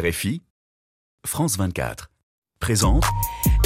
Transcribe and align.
RFI, 0.00 0.42
France 1.26 1.58
24. 1.58 2.10
Présente. 2.58 3.04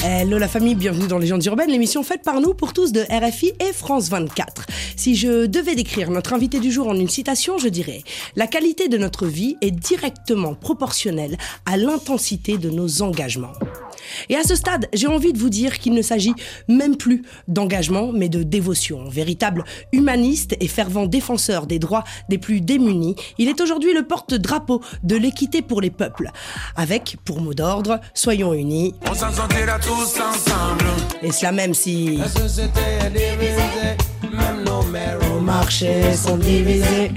Hello 0.07 0.37
la 0.37 0.49
famille, 0.49 0.75
bienvenue 0.75 1.07
dans 1.07 1.17
Légendes 1.17 1.47
urbaines, 1.47 1.71
l'émission 1.71 2.03
faite 2.03 2.21
par 2.23 2.43
nous 2.43 2.53
pour 2.53 2.75
tous 2.75 2.93
de 2.93 3.01
RFI 3.09 3.55
et 3.59 3.73
France 3.73 4.11
24. 4.11 4.67
Si 4.97 5.17
je 5.17 5.47
devais 5.47 5.75
décrire 5.75 6.11
notre 6.11 6.35
invité 6.35 6.61
du 6.61 6.71
jour 6.71 6.89
en 6.89 6.95
une 6.95 7.09
citation, 7.09 7.57
je 7.57 7.69
dirais 7.69 8.03
La 8.37 8.47
qualité 8.47 8.89
de 8.89 8.99
notre 8.99 9.25
vie 9.25 9.57
est 9.63 9.71
directement 9.71 10.55
proportionnelle 10.55 11.39
à 11.65 11.79
l'intensité 11.79 12.59
de 12.59 12.69
nos 12.69 13.01
engagements. 13.01 13.55
Et 14.29 14.37
à 14.37 14.43
ce 14.43 14.55
stade, 14.55 14.89
j'ai 14.93 15.07
envie 15.07 15.33
de 15.33 15.39
vous 15.39 15.49
dire 15.49 15.79
qu'il 15.79 15.95
ne 15.95 16.03
s'agit 16.03 16.35
même 16.69 16.97
plus 16.97 17.23
d'engagement, 17.49 18.13
mais 18.13 18.29
de 18.29 18.43
dévotion. 18.43 19.09
Véritable 19.09 19.65
humaniste 19.93 20.55
et 20.61 20.69
fervent 20.69 21.07
défenseur 21.07 21.67
des 21.67 21.79
droits 21.79 22.05
des 22.29 22.39
plus 22.39 22.61
démunis, 22.61 23.17
il 23.39 23.49
est 23.49 23.61
aujourd'hui 23.61 23.95
le 23.95 24.07
porte-drapeau 24.07 24.83
de 25.03 25.17
l'équité 25.17 25.63
pour 25.63 25.81
les 25.81 25.91
peuples. 25.91 26.31
Avec, 26.77 27.17
pour 27.25 27.41
mot 27.41 27.55
d'ordre, 27.55 28.01
soyons 28.15 28.53
unis. 28.53 28.95
Tous 29.95 30.21
ensemble. 30.21 30.85
Et 31.23 31.33
cela 31.33 31.53
même 31.53 31.75
si 31.75 32.17
La 32.17 32.29
société 32.29 32.81
est 33.01 33.11
divisée, 33.11 33.97
même 34.23 34.65
nos 34.65 34.83
mères 34.83 35.19
nos 35.29 35.41
marchés 35.41 36.15
sont 36.15 36.37
divisés. 36.37 37.13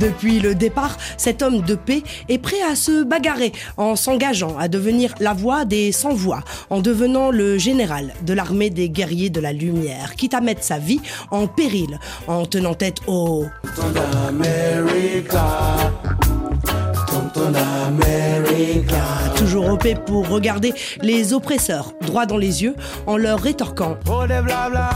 Depuis 0.00 0.40
le 0.40 0.54
départ, 0.54 0.96
cet 1.16 1.42
homme 1.42 1.60
de 1.62 1.74
paix 1.74 2.02
est 2.28 2.38
prêt 2.38 2.62
à 2.62 2.74
se 2.74 3.04
bagarrer 3.04 3.52
en 3.76 3.94
s'engageant 3.96 4.56
à 4.58 4.68
devenir 4.68 5.14
la 5.20 5.32
voix 5.32 5.64
des 5.64 5.92
sans-voix, 5.92 6.42
en 6.70 6.80
devenant 6.80 7.30
le 7.30 7.58
général 7.58 8.14
de 8.22 8.32
l'armée 8.32 8.70
des 8.70 8.88
guerriers 8.88 9.30
de 9.30 9.40
la 9.40 9.52
lumière, 9.52 10.14
quitte 10.16 10.34
à 10.34 10.40
mettre 10.40 10.64
sa 10.64 10.78
vie 10.78 11.00
en 11.30 11.46
péril 11.46 11.98
en 12.26 12.46
tenant 12.46 12.74
tête 12.74 12.98
au 13.06 13.46
America. 14.28 15.76
Toujours 19.36 19.68
au 19.68 19.76
paix 19.76 19.94
pour 19.94 20.28
regarder 20.28 20.72
les 21.02 21.32
oppresseurs 21.32 21.92
droit 22.00 22.26
dans 22.26 22.36
les 22.36 22.62
yeux 22.62 22.74
en 23.06 23.16
leur 23.16 23.40
rétorquant 23.40 23.96
Trop 24.04 24.22
de 24.22 24.40
blabla. 24.40 24.90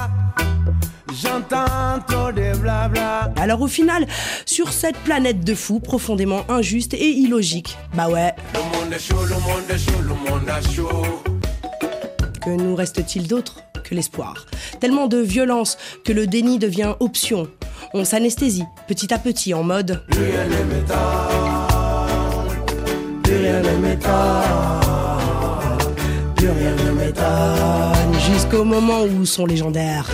J'entends 1.23 1.99
trop 2.07 2.31
de 2.31 2.57
blabla. 2.59 3.33
alors 3.37 3.63
au 3.63 3.67
final, 3.67 4.07
sur 4.45 4.73
cette 4.73 4.97
planète 4.99 5.45
de 5.45 5.55
fous 5.55 5.81
profondément 5.81 6.45
injuste 6.49 6.95
et 6.95 7.09
illogique, 7.11 7.77
bah 7.95 8.09
ouais, 8.09 8.35
Le 8.55 8.61
monde 8.61 8.93
est 8.93 8.99
chaud, 8.99 9.25
le 9.25 9.35
monde 9.35 9.71
est 9.71 9.79
chaud, 9.79 10.01
le 10.03 10.31
monde 10.31 10.49
est 10.49 10.75
chaud. 10.75 11.23
Que 12.45 12.51
nous 12.51 12.77
reste-t-il 12.77 13.27
d'autre 13.27 13.63
que 13.83 13.95
l'espoir? 13.95 14.47
Tellement 14.79 15.07
de 15.09 15.19
violence 15.19 15.79
que 16.05 16.13
le 16.13 16.27
déni 16.27 16.59
devient 16.59 16.95
option. 17.01 17.49
On 17.95 18.05
s'anesthésie 18.05 18.65
petit 18.87 19.13
à 19.13 19.19
petit 19.19 19.55
en 19.55 19.63
mode. 19.63 20.03
Plus 23.57 23.63
rien 23.63 23.73
ne 23.73 23.79
m'étonne. 23.79 24.13
plus 26.35 26.49
rien 26.51 26.75
ne 26.85 26.91
m'étonne 26.93 28.21
jusqu'au 28.31 28.65
moment 28.65 29.03
où 29.05 29.25
son 29.25 29.47
légendaire 29.47 30.07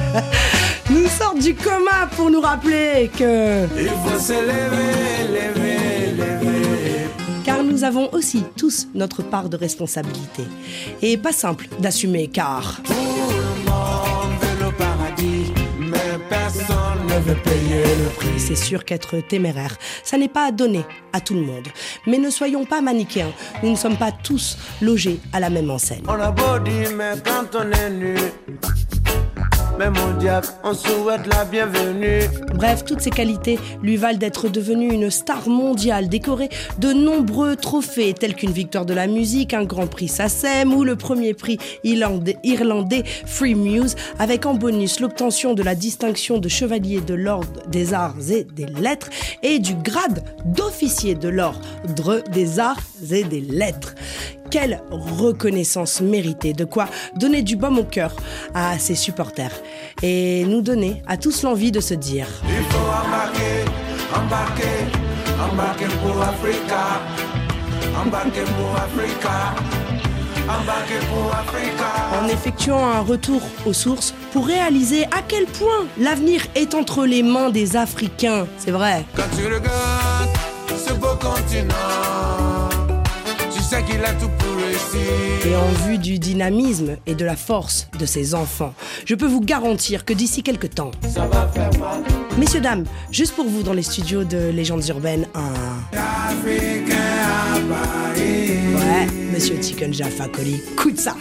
nous 0.90 1.06
sortent 1.08 1.38
du 1.38 1.54
coma 1.54 2.06
pour 2.16 2.30
nous 2.30 2.40
rappeler 2.42 3.10
que 3.16 3.64
Il 3.80 3.88
faut 3.88 4.18
se 4.18 4.32
lever, 4.32 5.28
lever, 5.28 6.12
lever. 6.16 7.06
car 7.44 7.62
nous 7.62 7.84
avons 7.84 8.12
aussi 8.12 8.44
tous 8.56 8.88
notre 8.94 9.22
part 9.22 9.48
de 9.48 9.56
responsabilité 9.56 10.42
et 11.00 11.16
pas 11.16 11.32
simple 11.32 11.66
d'assumer 11.80 12.28
car 12.28 12.80
le 17.26 18.08
prix. 18.10 18.38
C'est 18.38 18.56
sûr 18.56 18.84
qu'être 18.84 19.20
téméraire, 19.20 19.76
ça 20.04 20.16
n'est 20.16 20.28
pas 20.28 20.52
donné 20.52 20.84
à 21.12 21.20
tout 21.20 21.34
le 21.34 21.40
monde. 21.40 21.68
Mais 22.06 22.18
ne 22.18 22.30
soyons 22.30 22.64
pas 22.64 22.80
manichéens, 22.80 23.32
nous 23.62 23.70
ne 23.70 23.76
sommes 23.76 23.96
pas 23.96 24.12
tous 24.12 24.58
logés 24.80 25.20
à 25.32 25.40
la 25.40 25.50
même 25.50 25.70
enseigne. 25.70 26.02
On 26.06 26.20
a 26.20 26.30
beau 26.30 26.58
dire, 26.60 26.90
mais 26.96 27.12
quand 27.24 27.58
on 27.58 27.70
est 27.72 27.90
nu, 27.90 28.14
même 29.78 29.94
au 29.96 30.18
diable, 30.18 30.48
on 30.64 30.74
souhaite 30.74 31.26
la 31.28 31.44
bienvenue. 31.44 32.22
Bref, 32.54 32.84
toutes 32.84 33.00
ces 33.00 33.10
qualités 33.10 33.60
lui 33.80 33.96
valent 33.96 34.18
d'être 34.18 34.48
devenu 34.48 34.92
une 34.92 35.08
star 35.08 35.48
mondiale, 35.48 36.08
décorée 36.08 36.48
de 36.78 36.92
nombreux 36.92 37.54
trophées, 37.54 38.12
tels 38.12 38.34
qu'une 38.34 38.50
victoire 38.50 38.84
de 38.84 38.94
la 38.94 39.06
musique, 39.06 39.54
un 39.54 39.64
grand 39.64 39.86
prix 39.86 40.08
SACEM 40.08 40.74
ou 40.74 40.82
le 40.82 40.96
premier 40.96 41.32
prix 41.32 41.58
irlandais 41.84 43.04
Free 43.24 43.54
Muse, 43.54 43.94
avec 44.18 44.46
en 44.46 44.54
bonus 44.54 44.98
l'obtention 44.98 45.54
de 45.54 45.62
la 45.62 45.76
distinction 45.76 46.38
de 46.38 46.48
chevalier 46.48 47.00
de 47.00 47.14
l'ordre 47.14 47.62
des 47.68 47.94
arts 47.94 48.16
et 48.30 48.42
des 48.42 48.66
lettres 48.66 49.10
et 49.44 49.60
du 49.60 49.74
grade 49.76 50.24
d'officier 50.44 51.14
de 51.14 51.28
l'ordre 51.28 52.22
des 52.32 52.58
arts 52.58 52.82
et 53.12 53.22
des 53.22 53.40
lettres. 53.40 53.94
Quelle 54.50 54.80
reconnaissance 54.90 56.00
méritée, 56.00 56.52
de 56.54 56.64
quoi 56.64 56.86
donner 57.16 57.42
du 57.42 57.56
baume 57.56 57.78
au 57.78 57.84
cœur 57.84 58.14
à 58.54 58.78
ses 58.78 58.94
supporters 58.94 59.52
et 60.02 60.44
nous 60.46 60.62
donner 60.62 61.02
à 61.06 61.16
tous 61.16 61.42
l'envie 61.42 61.70
de 61.72 61.80
se 61.80 61.94
dire 61.94 62.26
Il 62.44 62.64
faut 62.64 62.78
embarquer, 62.78 63.64
embarquer, 64.14 64.62
embarquer 65.52 65.86
pour 66.02 66.22
Africa. 66.22 67.00
Embarquer 68.02 68.40
pour 68.56 68.74
Africa. 68.76 69.54
Embarquer 70.48 70.98
pour 71.10 71.30
Africa. 71.34 72.22
en 72.22 72.28
effectuant 72.28 72.86
un 72.86 73.00
retour 73.00 73.42
aux 73.66 73.74
sources 73.74 74.14
pour 74.32 74.46
réaliser 74.46 75.04
à 75.06 75.20
quel 75.26 75.44
point 75.44 75.86
l'avenir 76.00 76.40
est 76.54 76.74
entre 76.74 77.04
les 77.04 77.22
mains 77.22 77.50
des 77.50 77.76
Africains. 77.76 78.46
C'est 78.56 78.70
vrai. 78.70 79.04
Quand 79.14 79.28
tu 79.36 79.44
regardes 79.44 80.30
ce 80.86 80.94
beau 80.94 81.14
continent, 81.20 82.47
Et 85.46 85.54
en 85.54 85.68
vue 85.86 85.98
du 85.98 86.18
dynamisme 86.18 86.96
et 87.06 87.14
de 87.14 87.24
la 87.24 87.36
force 87.36 87.88
de 87.96 88.06
ses 88.06 88.34
enfants, 88.34 88.74
je 89.04 89.14
peux 89.14 89.26
vous 89.26 89.40
garantir 89.40 90.04
que 90.04 90.12
d'ici 90.12 90.42
quelques 90.42 90.74
temps, 90.74 90.90
Ça 91.08 91.26
va 91.28 91.46
faire 91.46 91.70
mal. 91.78 92.02
messieurs, 92.36 92.60
dames, 92.60 92.84
juste 93.12 93.36
pour 93.36 93.46
vous 93.46 93.62
dans 93.62 93.72
les 93.72 93.84
studios 93.84 94.24
de 94.24 94.50
Légendes 94.50 94.84
Urbaines, 94.88 95.28
un... 95.34 95.96
Africain 95.96 96.96
à 96.96 97.54
Paris. 97.72 98.58
Ouais, 98.74 99.06
monsieur 99.32 99.62
Chicken 99.62 99.94
Jaffa 99.94 100.26
Koli, 100.26 100.60
écoute 100.72 100.98
ça 100.98 101.14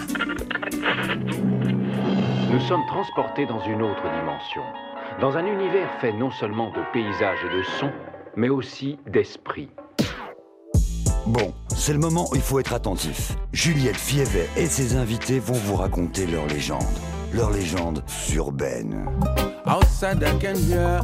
Nous 2.52 2.60
sommes 2.62 2.86
transportés 2.88 3.46
dans 3.46 3.64
une 3.66 3.84
autre 3.84 4.02
dimension, 4.20 4.64
dans 5.22 5.38
un 5.38 5.46
univers 5.46 5.90
fait 6.02 6.12
non 6.12 6.32
seulement 6.32 6.72
de 6.72 6.80
paysages 6.92 7.40
et 7.52 7.56
de 7.56 7.62
sons, 7.80 7.92
mais 8.36 8.50
aussi 8.50 8.98
d'esprit. 9.06 9.70
Bon, 11.28 11.54
c'est 11.76 11.92
le 11.92 12.00
moment 12.00 12.30
où 12.32 12.36
il 12.36 12.42
faut 12.42 12.58
être 12.60 12.72
attentif. 12.72 13.34
Juliette 13.52 13.98
Fievet 13.98 14.48
et 14.56 14.66
ses 14.66 14.96
invités 14.96 15.40
vont 15.40 15.56
vous 15.66 15.76
raconter 15.76 16.26
leur 16.26 16.48
légende. 16.48 16.86
Leur 17.34 17.52
légende 17.52 18.02
urbaine. 18.34 19.06
Outside 19.66 20.24
I 20.24 20.40
can 20.40 20.56
hear 20.56 21.02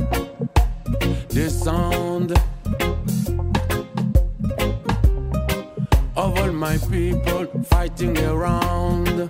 the 1.27 1.49
sound 1.49 2.33
of 6.15 6.39
all 6.39 6.51
my 6.53 6.77
people 6.89 7.45
fighting 7.65 8.17
around. 8.19 9.29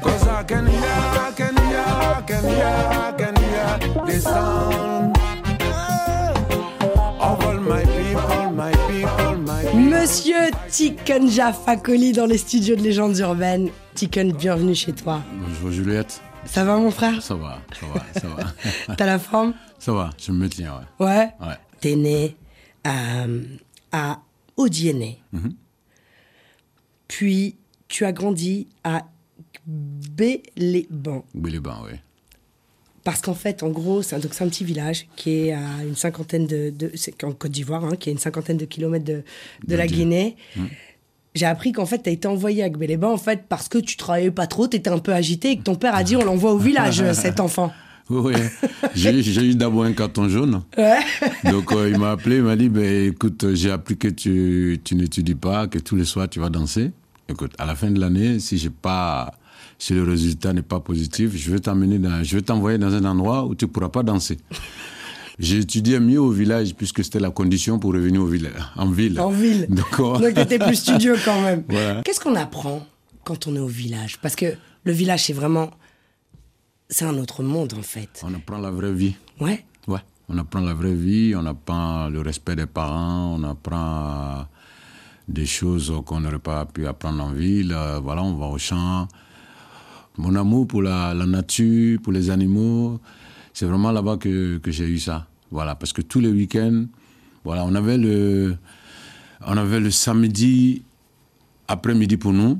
Cause 0.00 0.28
I 0.28 0.44
can 0.46 0.66
hear, 0.66 0.80
I 0.80 1.32
can 1.36 1.56
hear, 1.56 1.84
I 1.84 2.22
can 2.24 2.44
hear, 2.44 2.66
I 2.66 3.12
can 3.18 3.34
hear 3.36 4.06
the 4.06 4.20
sound 4.20 5.19
Monsieur 10.00 10.50
Chicken 10.72 11.28
Jaffa 11.28 11.76
Koli 11.76 12.12
dans 12.12 12.24
les 12.24 12.38
studios 12.38 12.74
de 12.74 12.80
Légendes 12.80 13.18
Urbaines. 13.18 13.68
Chicken, 13.94 14.32
bienvenue 14.32 14.74
chez 14.74 14.94
toi. 14.94 15.22
Bonjour 15.30 15.70
Juliette, 15.70 16.22
Ça 16.46 16.64
va 16.64 16.78
mon 16.78 16.90
frère? 16.90 17.20
Ça 17.22 17.34
va, 17.34 17.60
ça 17.78 17.86
va, 17.86 18.18
ça 18.18 18.28
va. 18.28 18.94
T'as 18.96 19.04
la 19.04 19.18
forme? 19.18 19.52
Ça 19.78 19.92
va, 19.92 20.08
je 20.16 20.32
me 20.32 20.48
tiens, 20.48 20.72
ouais. 20.98 21.06
Ouais? 21.06 21.30
Ouais. 21.46 21.54
T'es 21.82 21.96
né 21.96 22.34
euh, 22.86 23.44
à 23.92 24.22
Odienné. 24.56 25.22
Puis 27.06 27.56
tu 27.86 28.06
as 28.06 28.12
grandi 28.12 28.68
à 28.82 29.02
Béléban. 29.66 31.26
Béliban, 31.34 31.76
oui. 31.84 31.98
Parce 33.04 33.20
qu'en 33.22 33.34
fait, 33.34 33.62
en 33.62 33.70
gros, 33.70 34.02
c'est 34.02 34.16
un, 34.16 34.18
donc 34.18 34.34
c'est 34.34 34.44
un 34.44 34.48
petit 34.48 34.64
village 34.64 35.06
qui 35.16 35.46
est 35.46 35.52
à 35.52 35.84
une 35.86 35.96
cinquantaine 35.96 36.46
de. 36.46 36.70
de 36.70 36.90
c'est 36.94 37.24
en 37.24 37.32
Côte 37.32 37.50
d'Ivoire, 37.50 37.84
hein, 37.84 37.96
qui 37.98 38.08
est 38.08 38.12
à 38.12 38.14
une 38.14 38.18
cinquantaine 38.18 38.56
de 38.56 38.66
kilomètres 38.66 39.04
de, 39.04 39.22
de 39.66 39.76
la. 39.76 39.86
Guinée. 39.86 40.36
J'ai 41.34 41.46
appris 41.46 41.72
qu'en 41.72 41.86
fait, 41.86 42.02
tu 42.02 42.10
as 42.10 42.12
été 42.12 42.26
envoyé 42.26 42.62
à 42.62 42.68
Gbéléban 42.68 43.12
en 43.12 43.16
fait, 43.16 43.44
parce 43.48 43.68
que 43.68 43.78
tu 43.78 43.96
travaillais 43.96 44.32
pas 44.32 44.48
trop, 44.48 44.66
tu 44.66 44.76
étais 44.76 44.90
un 44.90 44.98
peu 44.98 45.12
agité 45.12 45.52
et 45.52 45.56
que 45.56 45.62
ton 45.62 45.76
père 45.76 45.94
a 45.94 46.02
dit 46.02 46.16
on 46.16 46.24
l'envoie 46.24 46.52
au 46.52 46.58
village, 46.58 47.04
cet 47.12 47.38
enfant. 47.40 47.72
Oui, 48.08 48.34
oui. 48.34 48.42
J'ai 48.94 49.22
j'ai 49.22 49.42
eu 49.42 49.54
d'abord 49.54 49.84
un 49.84 49.92
carton 49.92 50.28
jaune. 50.28 50.62
Donc 51.44 51.72
euh, 51.72 51.88
il 51.88 51.98
m'a 51.98 52.10
appelé, 52.10 52.36
il 52.36 52.42
m'a 52.42 52.56
dit, 52.56 52.68
ben, 52.68 53.08
écoute, 53.08 53.54
j'ai 53.54 53.70
appris 53.70 53.96
que 53.96 54.08
tu, 54.08 54.80
tu 54.82 54.96
n'étudies 54.96 55.36
pas, 55.36 55.68
que 55.68 55.78
tous 55.78 55.94
les 55.94 56.04
soirs 56.04 56.28
tu 56.28 56.40
vas 56.40 56.50
danser. 56.50 56.90
Écoute, 57.28 57.52
à 57.58 57.66
la 57.66 57.76
fin 57.76 57.92
de 57.92 58.00
l'année, 58.00 58.40
si 58.40 58.58
j'ai 58.58 58.70
pas, 58.70 59.32
si 59.80 59.94
le 59.94 60.04
résultat 60.04 60.52
n'est 60.52 60.62
pas 60.62 60.78
positif, 60.78 61.34
je 61.34 61.50
vais 61.50 61.58
t'emmener 61.58 61.98
dans, 61.98 62.22
je 62.22 62.36
vais 62.36 62.42
t'envoyer 62.42 62.76
dans 62.76 62.94
un 62.94 63.04
endroit 63.06 63.46
où 63.46 63.54
tu 63.54 63.66
pourras 63.66 63.88
pas 63.88 64.02
danser. 64.02 64.38
J'ai 65.38 65.56
étudié 65.60 65.98
mieux 66.00 66.20
au 66.20 66.30
village 66.30 66.74
puisque 66.74 67.02
c'était 67.02 67.18
la 67.18 67.30
condition 67.30 67.78
pour 67.78 67.94
revenir 67.94 68.20
au 68.20 68.26
village, 68.26 68.52
en 68.76 68.90
ville. 68.90 69.18
En 69.18 69.30
ville. 69.30 69.66
D'accord. 69.70 70.20
Donc, 70.20 70.34
tu 70.34 70.40
étais 70.40 70.58
plus 70.58 70.76
studieux 70.76 71.16
quand 71.24 71.40
même. 71.40 71.64
Voilà. 71.68 72.02
Qu'est-ce 72.02 72.20
qu'on 72.20 72.34
apprend 72.36 72.86
quand 73.24 73.46
on 73.46 73.56
est 73.56 73.60
au 73.60 73.66
village? 73.66 74.18
Parce 74.20 74.36
que 74.36 74.52
le 74.84 74.92
village, 74.92 75.24
c'est 75.24 75.32
vraiment. 75.32 75.70
C'est 76.90 77.06
un 77.06 77.16
autre 77.16 77.42
monde, 77.42 77.72
en 77.78 77.82
fait. 77.82 78.20
On 78.22 78.34
apprend 78.34 78.58
la 78.58 78.70
vraie 78.70 78.92
vie. 78.92 79.14
Ouais. 79.40 79.64
Ouais. 79.88 80.00
On 80.28 80.36
apprend 80.36 80.60
la 80.60 80.74
vraie 80.74 80.92
vie, 80.94 81.34
on 81.34 81.46
apprend 81.46 82.10
le 82.10 82.20
respect 82.20 82.54
des 82.56 82.66
parents, 82.66 83.36
on 83.38 83.44
apprend 83.44 84.44
des 85.26 85.46
choses 85.46 85.90
qu'on 86.04 86.20
n'aurait 86.20 86.38
pas 86.38 86.66
pu 86.66 86.86
apprendre 86.86 87.24
en 87.24 87.30
ville. 87.32 87.72
Euh, 87.72 87.98
Voilà, 88.00 88.22
on 88.22 88.34
va 88.34 88.46
au 88.46 88.58
champ. 88.58 89.08
Mon 90.18 90.34
amour 90.34 90.66
pour 90.66 90.82
la, 90.82 91.14
la 91.14 91.26
nature, 91.26 92.00
pour 92.02 92.12
les 92.12 92.30
animaux, 92.30 93.00
c'est 93.52 93.66
vraiment 93.66 93.92
là-bas 93.92 94.16
que, 94.18 94.58
que 94.58 94.70
j'ai 94.70 94.86
eu 94.86 94.98
ça. 94.98 95.26
Voilà, 95.50 95.74
parce 95.74 95.92
que 95.92 96.02
tous 96.02 96.20
les 96.20 96.28
week-ends, 96.30 96.84
voilà, 97.44 97.64
on 97.64 97.74
avait 97.74 97.98
le, 97.98 98.56
on 99.46 99.56
avait 99.56 99.80
le 99.80 99.90
samedi 99.90 100.82
après-midi 101.68 102.16
pour 102.16 102.32
nous, 102.32 102.58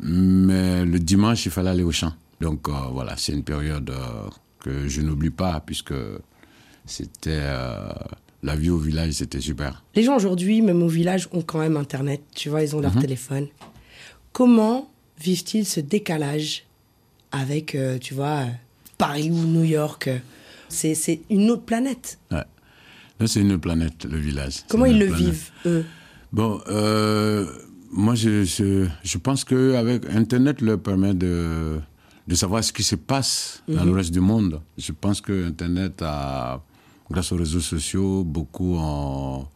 mais 0.00 0.84
le 0.84 0.98
dimanche, 0.98 1.46
il 1.46 1.50
fallait 1.52 1.70
aller 1.70 1.82
au 1.82 1.92
champ. 1.92 2.12
Donc 2.40 2.68
euh, 2.68 2.72
voilà, 2.92 3.16
c'est 3.16 3.32
une 3.32 3.42
période 3.44 3.88
euh, 3.90 4.28
que 4.60 4.88
je 4.88 5.00
n'oublie 5.00 5.30
pas, 5.30 5.60
puisque 5.60 5.94
c'était 6.84 7.30
euh, 7.40 7.88
la 8.42 8.54
vie 8.56 8.70
au 8.70 8.78
village, 8.78 9.12
c'était 9.12 9.40
super. 9.40 9.82
Les 9.94 10.02
gens 10.02 10.14
aujourd'hui, 10.16 10.62
même 10.62 10.82
au 10.82 10.88
village, 10.88 11.28
ont 11.32 11.42
quand 11.42 11.58
même 11.58 11.76
Internet. 11.76 12.22
Tu 12.34 12.48
vois, 12.50 12.62
ils 12.62 12.76
ont 12.76 12.80
leur 12.80 12.94
Mhm. 12.94 13.00
téléphone. 13.00 13.46
Comment 14.32 14.90
vivent-ils 15.20 15.66
ce 15.66 15.80
décalage 15.80 16.64
avec, 17.32 17.74
euh, 17.74 17.98
tu 17.98 18.14
vois, 18.14 18.44
Paris 18.98 19.30
ou 19.30 19.44
New 19.44 19.64
York? 19.64 20.08
C'est 20.68 21.20
une 21.30 21.50
autre 21.50 21.62
planète. 21.62 22.18
Ouais. 22.30 22.44
Là, 23.18 23.26
c'est 23.26 23.40
une 23.40 23.58
planète, 23.58 24.04
le 24.04 24.18
village. 24.18 24.64
Comment 24.68 24.86
ils 24.86 24.98
le 24.98 25.06
planète. 25.06 25.24
vivent, 25.24 25.50
eux? 25.64 25.84
Bon, 26.32 26.60
euh, 26.68 27.46
moi, 27.90 28.14
je, 28.14 28.44
je, 28.44 28.86
je 29.02 29.18
pense 29.18 29.44
qu'avec 29.44 30.04
Internet 30.10 30.60
leur 30.60 30.78
permet 30.80 31.14
de, 31.14 31.78
de 32.26 32.34
savoir 32.34 32.62
ce 32.62 32.72
qui 32.72 32.82
se 32.82 32.96
passe 32.96 33.62
dans 33.68 33.84
le 33.84 33.92
reste 33.92 34.12
du 34.12 34.20
monde. 34.20 34.60
Je 34.76 34.92
pense 34.92 35.20
que 35.20 35.46
Internet 35.46 36.02
a, 36.02 36.60
grâce 37.10 37.32
aux 37.32 37.36
réseaux 37.36 37.60
sociaux, 37.60 38.24
beaucoup 38.24 38.76
en, 38.76 39.48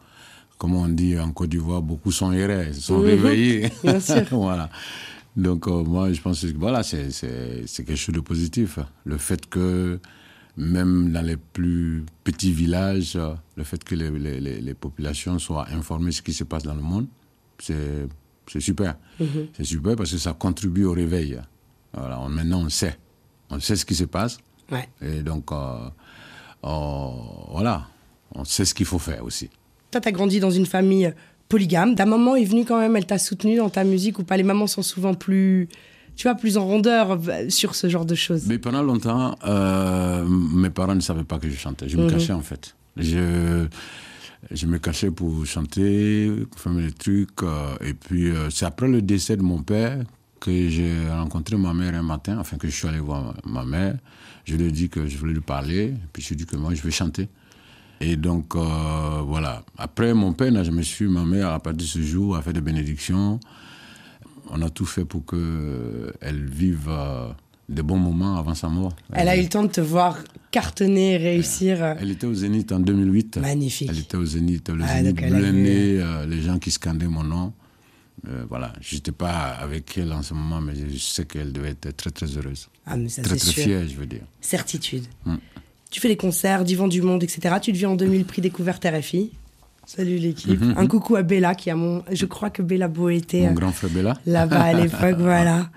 comment 0.57 0.83
on 0.83 0.89
dit 0.89 1.19
en 1.19 1.33
Côte 1.33 1.51
d'Ivoire, 1.51 1.83
beaucoup 1.83 2.13
sont 2.13 2.33
errés, 2.33 2.73
sont 2.73 3.01
réveillés. 3.01 3.71
Bien 3.83 4.01
sûr. 4.01 4.23
voilà. 4.31 4.71
Donc, 5.37 5.67
euh, 5.69 5.85
moi, 5.85 6.13
je 6.13 6.21
pense 6.21 6.41
que 6.43 6.57
voilà, 6.59 6.83
c'est 6.83 7.09
quelque 7.77 7.95
chose 7.97 8.15
de 8.15 8.21
positif. 8.21 8.79
Le 9.05 9.17
fait 9.17 9.49
que, 9.49 10.01
même 10.57 11.13
dans 11.13 11.23
les 11.25 11.37
plus 11.37 12.05
petits 12.25 12.53
villages, 12.53 13.15
euh, 13.17 13.35
le 13.57 13.65
fait 13.65 13.83
que 13.85 13.95
les, 13.95 14.11
les- 14.61 14.75
populations 14.75 15.39
soient 15.39 15.69
informées 15.71 16.07
de 16.11 16.15
ce 16.17 16.23
qui 16.23 16.33
se 16.33 16.45
passe 16.45 16.65
dans 16.65 16.75
le 16.75 16.83
monde, 16.83 17.07
c'est 17.59 18.09
super. 18.59 18.97
C'est 19.57 19.65
super 19.65 19.95
parce 19.97 20.11
que 20.11 20.19
ça 20.19 20.33
contribue 20.33 20.85
au 20.85 20.93
réveil. 20.93 21.41
Voilà, 21.95 22.21
on- 22.21 22.29
maintenant, 22.29 22.63
on 22.65 22.69
sait. 22.69 22.99
On 23.51 23.61
sait 23.61 23.77
ce 23.77 23.85
qui 23.85 23.95
se 23.95 24.05
passe. 24.05 24.39
Ouais. 24.71 24.89
Et 25.01 25.23
donc, 25.23 25.51
euh, 25.53 25.89
on- 26.63 27.47
voilà, 27.51 27.87
on 28.35 28.45
sait 28.45 28.65
ce 28.65 28.75
qu'il 28.75 28.87
faut 28.87 28.99
faire 28.99 29.25
aussi. 29.25 29.49
Toi, 29.91 30.01
t'as 30.01 30.13
grandi 30.13 30.41
dans 30.41 30.51
une 30.51 30.67
famille 30.67 31.13
polygame. 31.51 31.95
Ta 31.95 32.07
maman 32.07 32.37
est 32.37 32.45
venue 32.45 32.65
quand 32.65 32.81
même, 32.81 32.97
elle 32.97 33.05
t'a 33.05 33.19
soutenu 33.19 33.57
dans 33.57 33.69
ta 33.69 33.85
musique 33.85 34.19
ou 34.19 34.25
pas? 34.25 34.39
Les 34.39 34.43
mamans 34.43 34.67
sont 34.67 34.83
souvent 34.83 35.13
plus, 35.13 35.69
tu 36.17 36.23
vois, 36.27 36.35
plus 36.35 36.57
en 36.57 36.65
rondeur 36.65 37.19
euh, 37.29 37.51
sur 37.51 37.75
ce 37.75 37.91
genre 37.91 38.07
de 38.07 38.15
choses. 38.15 38.47
Mais 38.47 38.59
pendant 38.59 38.83
longtemps, 38.83 39.37
euh, 39.47 40.25
mes 40.27 40.71
parents 40.71 40.95
ne 40.95 41.01
savaient 41.01 41.25
pas 41.25 41.39
que 41.39 41.51
je 41.51 41.57
chantais. 41.57 41.89
Je 41.91 41.99
me 41.99 42.09
cachais 42.09 42.33
en 42.33 42.41
fait. 42.41 42.75
Je, 42.97 43.67
je 44.51 44.67
me 44.67 44.79
cachais 44.79 45.11
pour 45.11 45.45
chanter, 45.45 46.31
pour 46.51 46.61
faire 46.61 46.73
des 46.73 46.93
trucs. 46.93 47.43
euh, 47.43 47.89
et 47.89 47.95
puis, 47.95 48.31
euh, 48.31 48.49
c'est 48.51 48.65
après 48.65 48.89
le 48.89 49.03
décès 49.03 49.37
de 49.37 49.43
mon 49.43 49.63
père 49.63 49.99
que 50.41 50.51
j'ai 50.71 50.95
rencontré 51.11 51.57
ma 51.57 51.75
mère 51.75 51.95
un 51.95 52.03
matin, 52.03 52.39
enfin 52.39 52.57
que 52.57 52.67
je 52.67 52.75
suis 52.75 52.89
allé 52.89 52.99
voir 53.01 53.35
ma 53.45 53.65
mère. 53.65 53.97
Je 54.47 54.57
lui 54.57 54.69
ai 54.69 54.73
dit 54.73 54.89
que 54.89 55.07
je 55.07 55.19
voulais 55.19 55.35
lui 55.35 55.43
parler. 55.43 55.95
Puis, 56.13 56.23
je 56.23 56.29
lui 56.29 56.35
ai 56.35 56.39
dit 56.39 56.47
que 56.47 56.57
moi, 56.57 56.73
je 56.75 56.81
vais 56.81 56.91
chanter. 56.91 57.29
Et 58.01 58.17
donc, 58.17 58.55
euh, 58.57 58.61
voilà. 59.27 59.63
Après, 59.77 60.15
mon 60.15 60.33
père 60.33 60.51
n'a 60.53 60.65
jamais 60.65 60.83
su. 60.83 61.09
Ma 61.09 61.25
mère, 61.25 61.51
à 61.51 61.61
partir 61.61 61.79
de 61.79 61.83
ce 61.83 62.01
jour, 62.01 62.37
a 62.37 62.43
fait 62.43 62.53
des 62.53 62.61
bénédictions. 62.63 63.39
On 64.51 64.63
a 64.63 64.71
tout 64.71 64.87
fait 64.87 65.05
pour 65.05 65.25
qu'elle 65.27 66.47
vive 66.47 66.87
euh, 66.89 67.29
des 67.69 67.83
bons 67.83 67.99
moments 67.99 68.37
avant 68.39 68.55
sa 68.55 68.69
mort. 68.69 68.95
Elle 69.13 69.29
a 69.29 69.37
eu 69.37 69.43
le 69.43 69.49
temps 69.49 69.63
de 69.63 69.69
te 69.71 69.81
voir 69.81 70.19
cartonner, 70.51 71.19
réussir. 71.19 71.83
euh, 71.85 71.95
Elle 72.01 72.11
était 72.11 72.27
au 72.27 72.35
Zénith 72.35 72.73
en 72.73 72.81
2008. 72.81 73.37
Magnifique. 73.37 73.89
Elle 73.93 73.99
était 73.99 74.17
au 74.17 74.25
Zénith, 74.25 74.69
le 74.71 74.83
Ah, 74.83 75.03
Zénith 75.03 75.21
euh, 75.21 76.27
les 76.27 76.41
gens 76.43 76.59
qui 76.59 76.71
scandaient 76.71 77.07
mon 77.07 77.23
nom. 77.23 77.53
Euh, 78.29 78.45
voilà, 78.49 78.73
je 78.81 78.97
n'étais 78.97 79.13
pas 79.13 79.51
avec 79.61 79.97
elle 79.97 80.13
en 80.13 80.23
ce 80.23 80.35
moment, 80.35 80.61
mais 80.61 80.73
je 80.75 80.99
sais 80.99 81.25
qu'elle 81.25 81.53
devait 81.53 81.71
être 81.71 81.97
très 81.97 82.11
très 82.11 82.27
heureuse. 82.27 82.69
Ah, 82.85 82.97
mais 82.97 83.09
ça, 83.09 83.23
très 83.23 83.37
très 83.37 83.51
sûr. 83.51 83.63
fière, 83.63 83.87
je 83.89 83.95
veux 83.95 84.07
dire. 84.07 84.23
Certitude. 84.41 85.05
Mm. 85.25 85.37
Tu 85.91 86.01
fais 86.01 86.09
des 86.09 86.17
concerts, 86.17 86.65
Divan 86.65 86.87
du 86.87 87.03
Monde, 87.03 87.23
etc. 87.23 87.57
Tu 87.61 87.73
deviens 87.73 87.91
en 87.91 87.97
2000 87.97 88.25
prix 88.25 88.41
découverte 88.41 88.85
RFI. 88.85 89.33
Salut 89.87 90.19
l'équipe. 90.19 90.63
Un 90.77 90.87
coucou 90.87 91.17
à 91.17 91.23
Bella 91.23 91.57
qui 91.57 91.69
a 91.69 91.75
mon. 91.75 92.05
Je 92.13 92.27
crois 92.27 92.49
que 92.49 92.63
Bella 92.63 92.87
Beau 92.87 93.09
était. 93.09 93.41
Mon 93.41 93.49
euh, 93.49 93.55
grand 93.55 93.73
frère 93.73 93.91
Bella. 93.91 94.17
là-bas 94.25 94.63
à 94.63 94.73
l'époque, 94.73 95.17
voilà. 95.19 95.69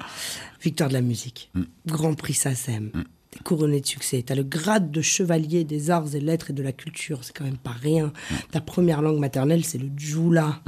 Victoire 0.62 0.89
de 0.89 0.94
la 0.94 1.01
musique. 1.01 1.50
Mm. 1.56 1.62
Grand 1.88 2.13
prix 2.13 2.36
SACEM. 2.36 2.92
T'es 3.31 3.39
couronné 3.39 3.81
de 3.81 3.88
succès. 3.88 4.24
T'as 4.24 4.36
le 4.36 4.44
grade 4.44 4.92
de 4.92 5.01
chevalier 5.01 5.63
des 5.63 5.89
arts 5.89 6.13
et 6.13 6.19
lettres 6.19 6.51
et 6.51 6.54
de 6.54 6.62
la 6.62 6.74
culture. 6.74 7.24
C'est 7.24 7.36
quand 7.36 7.45
même 7.45 7.57
pas 7.57 7.71
rien. 7.71 8.07
Mm. 8.07 8.36
Ta 8.51 8.62
première 8.62 9.01
langue 9.01 9.18
maternelle, 9.18 9.66
c'est 9.66 9.80
le 9.80 9.89
djoula. 9.98 10.62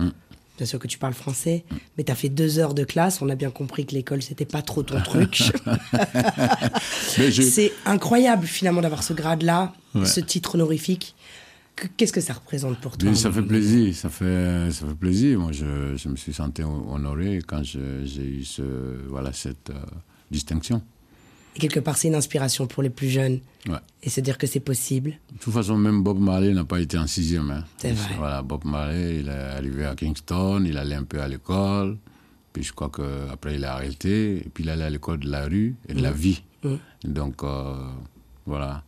Bien 0.58 0.66
sûr 0.66 0.80
que 0.80 0.88
tu 0.88 0.98
parles 0.98 1.14
français, 1.14 1.66
mais 1.98 2.04
t'as 2.06 2.16
fait 2.16 2.30
deux 2.30 2.60
heures 2.60 2.74
de 2.74 2.86
classe. 2.86 3.22
On 3.22 3.28
a 3.30 3.36
bien 3.36 3.52
compris 3.52 3.86
que 3.86 3.94
l'école, 3.94 4.22
c'était 4.22 4.46
pas 4.46 4.62
trop 4.62 4.84
ton 4.84 5.02
truc. 5.02 5.52
Je- 7.18 7.42
C'est 7.42 7.72
incroyable 7.86 8.46
finalement 8.46 8.82
d'avoir 8.82 9.04
ce 9.04 9.14
grade-là, 9.14 9.74
Ouais. 9.94 10.06
ce 10.06 10.20
titre 10.20 10.56
honorifique. 10.56 11.16
Que- 11.76 11.88
Qu'est-ce 11.98 12.14
que 12.14 12.22
ça 12.22 12.34
représente 12.34 12.80
pour 12.80 12.98
toi 12.98 13.10
Oui, 13.10 13.18
ça 13.18 13.32
fait 13.32 13.42
plaisir, 13.42 13.94
ça 13.94 14.10
fait, 14.10 14.72
ça 14.72 14.86
fait 14.88 14.96
plaisir. 14.96 15.40
Moi, 15.40 15.52
je, 15.52 15.96
je 15.98 16.08
me 16.10 16.16
suis 16.16 16.34
senti 16.34 16.64
honoré 16.64 17.42
quand 17.46 17.62
j'ai 17.64 18.24
eu 18.24 18.44
ce, 18.44 18.62
voilà, 19.10 19.34
cette 19.34 19.70
euh, 19.72 19.74
distinction. 20.32 20.82
Et 21.56 21.60
quelque 21.60 21.80
part, 21.80 21.98
c'est 21.98 22.08
une 22.10 22.16
inspiration 22.16 22.68
pour 22.68 22.84
les 22.84 22.90
plus 22.90 23.10
jeunes 23.10 23.40
Ouais. 23.68 23.78
et 24.04 24.10
se 24.10 24.20
dire 24.22 24.38
que 24.38 24.46
c'est 24.46 24.60
possible. 24.60 25.12
De 25.34 25.40
toute 25.40 25.54
façon, 25.54 25.78
même 25.78 26.04
Bob 26.04 26.20
Marley 26.20 26.54
n'a 26.54 26.66
pas 26.66 26.80
été 26.82 26.98
en 26.98 27.08
sixième. 27.08 27.50
Hein. 27.50 27.64
C'est 27.78 27.92
vrai. 27.94 28.16
Voilà, 28.18 28.42
Bob 28.42 28.64
Marley, 28.66 29.20
il 29.22 29.28
est 29.30 29.32
arrivé 29.32 29.86
à 29.86 29.96
Kingston, 29.96 30.64
il 30.66 30.78
allait 30.78 30.96
un 30.96 31.04
peu 31.04 31.20
à 31.22 31.28
l'école, 31.28 31.98
puis 32.54 32.62
je 32.64 32.74
crois 32.74 32.92
qu'après 32.94 33.56
il 33.56 33.66
a 33.66 33.74
arrêté, 33.74 34.38
et 34.38 34.50
puis 34.54 34.64
il 34.64 34.70
allait 34.70 34.84
à 34.84 34.90
l'école 34.90 35.20
de 35.20 35.30
la 35.30 35.46
rue 35.46 35.76
et 35.90 35.94
de 35.94 36.02
la 36.04 36.12
vie. 36.12 36.44
Donc, 37.04 37.44
euh, 37.44 37.74
voilà. 38.46 38.84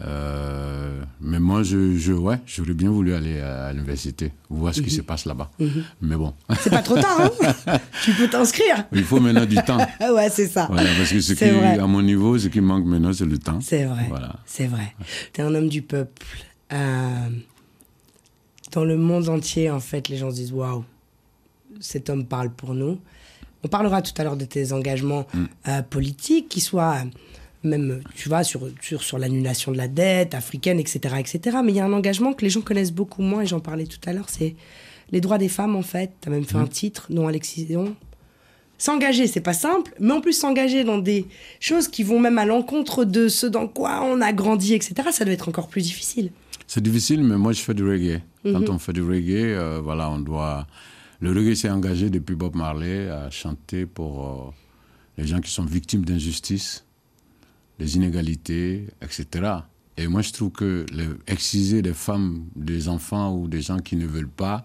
Euh, 0.00 1.02
mais 1.20 1.40
moi, 1.40 1.62
je, 1.62 1.96
je, 1.96 2.12
ouais, 2.12 2.38
j'aurais 2.46 2.74
bien 2.74 2.90
voulu 2.90 3.14
aller 3.14 3.40
à, 3.40 3.72
l'université, 3.72 4.32
voir 4.48 4.74
ce 4.74 4.80
qui 4.80 4.90
se 4.90 5.00
passe 5.02 5.24
là-bas. 5.24 5.50
Mais 6.00 6.16
bon, 6.16 6.34
C'est 6.60 6.70
pas 6.70 6.82
trop 6.82 6.94
tard, 6.96 7.18
hein 7.66 7.78
Tu 8.04 8.12
peux 8.12 8.28
t'inscrire 8.28 8.84
il 8.92 9.02
faut 9.04 9.18
maintenant 9.20 9.46
du 9.46 9.56
temps. 9.56 9.78
Ouais, 10.14 10.30
c'est 10.30 10.46
ça. 10.46 10.66
Voilà, 10.70 10.90
parce 10.96 11.10
que 11.10 11.20
ce 11.20 11.32
qui, 11.32 11.48
vrai. 11.50 11.78
à 11.78 11.86
mon 11.86 12.02
niveau, 12.02 12.38
ce 12.38 12.48
qui 12.48 12.60
manque 12.60 12.84
maintenant, 12.86 13.12
c'est 13.12 13.24
le 13.24 13.38
temps. 13.38 13.60
C'est 13.60 13.84
vrai. 13.84 14.06
Voilà. 14.08 14.36
C'est 14.46 14.66
vrai. 14.66 14.94
T'es 15.32 15.42
un 15.42 15.54
homme 15.54 15.68
du 15.68 15.82
peuple. 15.82 16.22
Euh, 16.72 17.28
dans 18.72 18.84
le 18.84 18.96
monde 18.96 19.28
entier, 19.28 19.70
en 19.70 19.80
fait, 19.80 20.08
les 20.08 20.16
gens 20.16 20.30
se 20.30 20.36
disent 20.36 20.52
waouh, 20.52 20.84
cet 21.80 22.10
homme 22.10 22.24
parle 22.26 22.50
pour 22.50 22.74
nous. 22.74 22.98
On 23.64 23.68
parlera 23.68 24.02
tout 24.02 24.12
à 24.18 24.24
l'heure 24.24 24.36
de 24.36 24.44
tes 24.44 24.72
engagements 24.72 25.26
Mm. 25.34 25.44
euh, 25.68 25.82
politiques, 25.82 26.48
qui 26.48 26.60
soient 26.60 26.98
même, 27.64 28.00
tu 28.14 28.28
vois, 28.28 28.44
sur, 28.44 28.68
sur, 28.80 29.02
sur 29.02 29.18
l'annulation 29.18 29.72
de 29.72 29.76
la 29.76 29.88
dette 29.88 30.34
africaine, 30.34 30.78
etc., 30.78 31.16
etc. 31.18 31.58
Mais 31.64 31.72
il 31.72 31.76
y 31.76 31.80
a 31.80 31.84
un 31.84 31.92
engagement 31.92 32.32
que 32.32 32.44
les 32.44 32.50
gens 32.50 32.60
connaissent 32.60 32.92
beaucoup 32.92 33.22
moins, 33.22 33.42
et 33.42 33.46
j'en 33.46 33.60
parlais 33.60 33.86
tout 33.86 33.98
à 34.06 34.12
l'heure, 34.12 34.28
c'est 34.28 34.54
les 35.10 35.20
droits 35.20 35.38
des 35.38 35.48
femmes, 35.48 35.74
en 35.76 35.82
fait. 35.82 36.12
Tu 36.20 36.28
as 36.28 36.30
même 36.30 36.44
fait 36.44 36.56
Mm. 36.58 36.62
un 36.62 36.66
titre, 36.66 37.06
non 37.10 37.26
à 37.28 37.32
l'excision. 37.32 37.96
S'engager, 38.80 39.26
c'est 39.26 39.40
pas 39.40 39.54
simple, 39.54 39.92
mais 39.98 40.12
en 40.12 40.20
plus 40.20 40.34
s'engager 40.34 40.84
dans 40.84 40.98
des 40.98 41.26
choses 41.58 41.88
qui 41.88 42.04
vont 42.04 42.20
même 42.20 42.38
à 42.38 42.44
l'encontre 42.44 43.04
de 43.04 43.26
ce 43.28 43.46
dans 43.46 43.66
quoi 43.66 44.02
on 44.04 44.20
a 44.20 44.32
grandi, 44.32 44.74
etc., 44.74 44.94
ça 45.10 45.24
doit 45.24 45.34
être 45.34 45.48
encore 45.48 45.66
plus 45.68 45.82
difficile. 45.82 46.30
C'est 46.68 46.82
difficile, 46.82 47.24
mais 47.24 47.36
moi, 47.36 47.52
je 47.52 47.60
fais 47.62 47.74
du 47.74 47.82
reggae. 47.82 48.20
Mhm. 48.44 48.52
Quand 48.52 48.68
on 48.72 48.78
fait 48.78 48.92
du 48.92 49.02
reggae, 49.02 49.54
euh, 49.56 49.80
voilà, 49.82 50.08
on 50.10 50.18
doit... 50.20 50.66
Le 51.20 51.32
reggae 51.32 51.56
s'est 51.56 51.70
engagé 51.70 52.08
depuis 52.10 52.36
Bob 52.36 52.54
Marley 52.54 53.08
à 53.08 53.30
chanter 53.30 53.84
pour 53.84 54.24
euh, 54.24 54.52
les 55.16 55.26
gens 55.26 55.40
qui 55.40 55.50
sont 55.50 55.64
victimes 55.64 56.04
d'injustice, 56.04 56.84
des 57.78 57.96
inégalités, 57.96 58.86
etc. 59.02 59.26
Et 59.96 60.06
moi, 60.06 60.22
je 60.22 60.32
trouve 60.32 60.50
que 60.52 60.86
le, 60.92 61.18
exciser 61.26 61.82
des 61.82 61.92
femmes, 61.92 62.46
des 62.54 62.88
enfants 62.88 63.34
ou 63.34 63.48
des 63.48 63.62
gens 63.62 63.78
qui 63.78 63.96
ne 63.96 64.06
veulent 64.06 64.28
pas, 64.28 64.64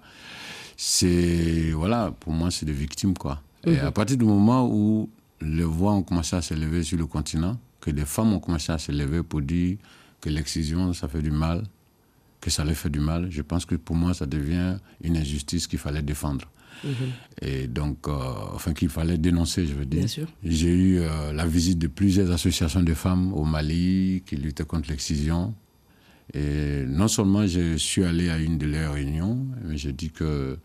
c'est... 0.77 1.71
Voilà, 1.71 2.11
pour 2.19 2.33
moi, 2.33 2.51
c'est 2.51 2.65
des 2.65 2.73
victimes, 2.73 3.17
quoi. 3.17 3.41
Et 3.65 3.79
à 3.79 3.91
partir 3.91 4.17
du 4.17 4.25
moment 4.25 4.67
où 4.69 5.09
les 5.41 5.63
voix 5.63 5.93
ont 5.93 6.03
commencé 6.03 6.35
à 6.35 6.41
s'élever 6.41 6.83
sur 6.83 6.97
le 6.97 7.05
continent, 7.05 7.57
que 7.79 7.91
des 7.91 8.05
femmes 8.05 8.33
ont 8.33 8.39
commencé 8.39 8.71
à 8.71 8.77
s'élever 8.77 9.23
pour 9.23 9.41
dire 9.41 9.77
que 10.21 10.29
l'excision, 10.29 10.93
ça 10.93 11.07
fait 11.07 11.21
du 11.21 11.31
mal, 11.31 11.63
que 12.39 12.49
ça 12.49 12.61
allait 12.61 12.75
faire 12.75 12.91
du 12.91 12.99
mal. 12.99 13.27
Je 13.29 13.41
pense 13.41 13.65
que 13.65 13.75
pour 13.75 13.95
moi, 13.95 14.13
ça 14.13 14.25
devient 14.25 14.77
une 15.01 15.17
injustice 15.17 15.67
qu'il 15.67 15.79
fallait 15.79 16.01
défendre. 16.01 16.45
Mhm. 16.83 16.93
Et 17.41 17.67
donc, 17.67 18.07
euh, 18.07 18.11
enfin, 18.53 18.73
qu'il 18.73 18.89
fallait 18.89 19.17
dénoncer, 19.17 19.65
je 19.65 19.73
veux 19.73 19.85
dire. 19.85 20.05
J'ai 20.43 20.69
eu 20.73 20.99
euh, 20.99 21.33
la 21.33 21.45
visite 21.45 21.79
de 21.79 21.87
plusieurs 21.87 22.31
associations 22.31 22.83
de 22.83 22.93
femmes 22.93 23.33
au 23.33 23.43
Mali 23.43 24.23
qui 24.25 24.35
luttaient 24.35 24.65
contre 24.65 24.89
l'excision. 24.89 25.53
Et 26.33 26.85
non 26.87 27.07
seulement 27.07 27.45
je 27.45 27.75
suis 27.77 28.03
allé 28.03 28.29
à 28.29 28.37
une 28.37 28.57
de 28.57 28.65
leurs 28.65 28.93
réunions, 28.93 29.45
mais 29.65 29.77
j'ai 29.77 29.91
dit 29.91 30.09
que 30.09 30.57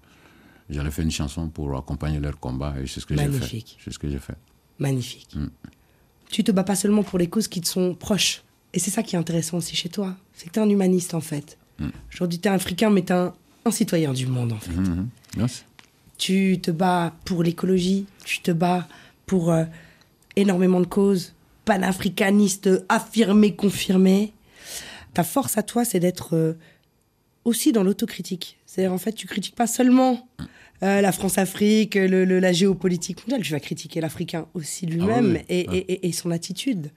j'allais 0.71 0.91
faire 0.91 1.05
une 1.05 1.11
chanson 1.11 1.49
pour 1.49 1.77
accompagner 1.77 2.21
leur 2.21 2.39
combat. 2.39 2.75
Et 2.81 2.87
c'est 2.87 3.01
ce 3.01 3.07
que 3.07 3.15
j'ai 3.15 3.23
fait. 3.25 3.29
Magnifique. 3.29 3.79
C'est 3.85 3.93
ce 3.93 3.99
que 3.99 4.09
j'ai 4.09 4.19
fait. 4.19 4.37
Magnifique. 4.79 5.35
Mm. 5.35 5.49
Tu 6.31 6.45
te 6.45 6.53
bats 6.53 6.65
pas 6.65 6.77
seulement 6.77 7.03
pour 7.03 7.19
les 7.19 7.29
causes 7.29 7.49
qui 7.49 7.61
te 7.61 7.67
sont 7.67 7.95
proches. 7.95 8.43
Et 8.75 8.79
c'est 8.79 8.91
ça 8.91 9.03
qui 9.03 9.17
est 9.17 9.19
intéressant 9.19 9.57
aussi 9.57 9.75
chez 9.75 9.89
toi. 9.89 10.15
C'est 10.35 10.47
que 10.47 10.53
tu 10.53 10.61
es 10.61 10.63
un 10.63 10.69
humaniste, 10.69 11.15
en 11.15 11.21
fait. 11.21 11.59
Mm. 11.79 11.89
Aujourd'hui, 12.13 12.39
tu 12.39 12.49
es 12.49 12.51
africain, 12.51 12.91
mais 12.91 13.05
tu 13.05 13.13
es 13.13 13.17
un, 13.17 13.35
citoyen 13.71 14.13
du 14.13 14.27
monde, 14.27 14.53
en 14.53 14.59
fait. 14.59 14.73
Mm-hmm. 14.73 15.63
Tu 16.19 16.59
te 16.61 16.71
bats 16.71 17.15
pour 17.25 17.43
l'écologie, 17.43 18.07
tu 18.25 18.41
te 18.41 18.51
bats 18.51 18.89
pour 19.27 19.53
euh, 19.53 19.65
énormément 20.35 20.81
de 20.81 20.87
causes, 20.87 21.35
panafricanistes 21.65 22.69
affirmés, 22.89 23.55
confirmés. 23.55 24.33
Ta 25.15 25.23
force 25.23 25.57
à 25.59 25.63
toi, 25.63 25.85
c'est 25.85 26.01
d'être 26.01 26.35
euh, 26.35 26.55
aussi 27.45 27.71
dans 27.71 27.85
l'autocritique. 27.85 28.59
C'est-à-dire, 28.67 28.93
en 28.93 28.99
fait, 28.99 29.13
tu 29.13 29.29
critiques 29.29 29.55
pas 29.55 29.69
seulement 29.69 30.29
euh, 30.83 31.01
la 31.01 31.13
France-Afrique, 31.13 31.95
le, 31.95 32.25
la 32.25 32.53
géopolitique 32.53 33.21
mondiale, 33.23 33.43
tu 33.43 33.53
vas 33.53 33.61
critiquer 33.61 34.01
l'Africain 34.01 34.47
aussi 34.55 34.87
ah 34.89 34.93
lui-même 34.93 35.39
et, 35.49 36.09
et, 36.09 36.13
son 36.13 36.33
attitude. 36.33 36.91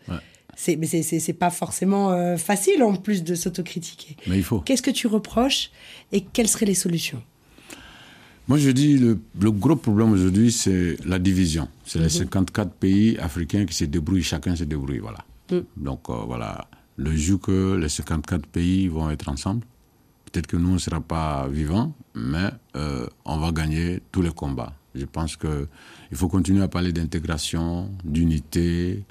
C'est, 0.56 0.76
mais 0.76 0.86
c'est, 0.86 1.34
pas 1.34 1.50
forcément 1.50 2.38
facile 2.38 2.84
en 2.84 2.96
plus 2.96 3.24
de 3.24 3.36
s'autocritiquer. 3.36 4.18
Mais 4.28 4.38
il 4.38 4.44
faut. 4.44 4.60
Qu'est-ce 4.60 4.82
que 4.82 4.92
tu 4.92 5.08
reproches 5.08 5.72
et 6.12 6.22
quelles 6.22 6.50
seraient 6.50 6.66
les 6.66 6.76
solutions? 6.76 7.24
Moi, 8.52 8.58
je 8.58 8.70
dis 8.72 8.98
le, 8.98 9.18
le 9.40 9.50
gros 9.50 9.78
problème 9.78 10.12
aujourd'hui, 10.12 10.52
c'est 10.52 10.98
la 11.06 11.20
division. 11.20 11.70
C'est 11.86 12.00
les 12.00 12.10
54 12.10 12.68
mhm. 12.68 12.74
pays 12.82 13.18
africains 13.18 13.66
qui 13.66 13.74
se 13.74 13.86
débrouillent, 13.86 14.24
chacun 14.24 14.58
se 14.58 14.66
débrouille, 14.66 15.00
voilà. 15.00 15.24
Mm. 15.50 15.60
Donc, 15.78 16.10
euh, 16.10 16.16
voilà, 16.28 16.68
le 16.98 17.16
jour 17.16 17.40
que 17.40 17.78
les 17.78 17.88
54 17.88 18.46
pays 18.48 18.90
vont 18.90 19.10
être 19.10 19.30
ensemble, 19.30 19.62
peut-être 20.26 20.48
que 20.48 20.58
nous, 20.58 20.68
on 20.68 20.74
ne 20.74 20.80
sera 20.80 21.00
pas 21.00 21.48
vivants, 21.48 21.96
mais 22.14 22.50
euh, 22.76 23.08
on 23.24 23.38
va 23.38 23.54
gagner 23.54 24.02
tous 24.12 24.22
les 24.22 24.32
combats. 24.32 24.74
Je 24.96 25.06
pense 25.06 25.38
qu'il 25.38 25.68
faut 26.18 26.28
continuer 26.28 26.62
à 26.62 26.68
parler 26.68 26.92
d'intégration, 26.92 27.90
d'unité, 28.04 29.06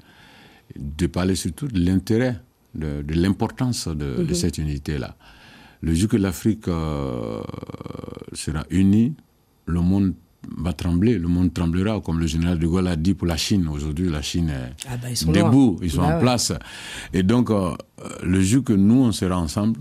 de 0.77 1.07
parler 1.07 1.33
surtout 1.33 1.67
de 1.67 1.79
l'intérêt, 1.83 2.39
de, 2.75 3.03
l'importance 3.15 3.87
de, 3.87 4.17
mhm. 4.21 4.35
cette 4.35 4.59
unité-là. 4.59 5.15
Le 5.81 5.95
jour 5.95 6.09
que 6.09 6.17
l'Afrique 6.17 6.67
euh, 6.67 7.41
sera 8.33 8.65
unie, 8.69 9.15
le 9.71 9.81
monde 9.81 10.13
va 10.57 10.73
trembler, 10.73 11.17
le 11.17 11.27
monde 11.27 11.53
tremblera, 11.53 11.99
comme 12.01 12.19
le 12.19 12.27
général 12.27 12.59
de 12.59 12.67
Gaulle 12.67 12.87
a 12.87 12.95
dit 12.95 13.13
pour 13.13 13.27
la 13.27 13.37
Chine. 13.37 13.67
Aujourd'hui, 13.67 14.09
la 14.09 14.21
Chine 14.21 14.49
est 14.49 14.87
ah 14.89 14.97
bah, 14.97 15.07
debout, 15.31 15.77
ils 15.81 15.91
sont 15.91 16.01
en 16.01 16.19
place. 16.19 16.51
Et 17.13 17.23
donc, 17.23 17.49
euh, 17.51 17.75
le 18.23 18.41
jour 18.41 18.63
que 18.63 18.73
nous, 18.73 19.03
on 19.03 19.11
sera 19.11 19.37
ensemble, 19.37 19.79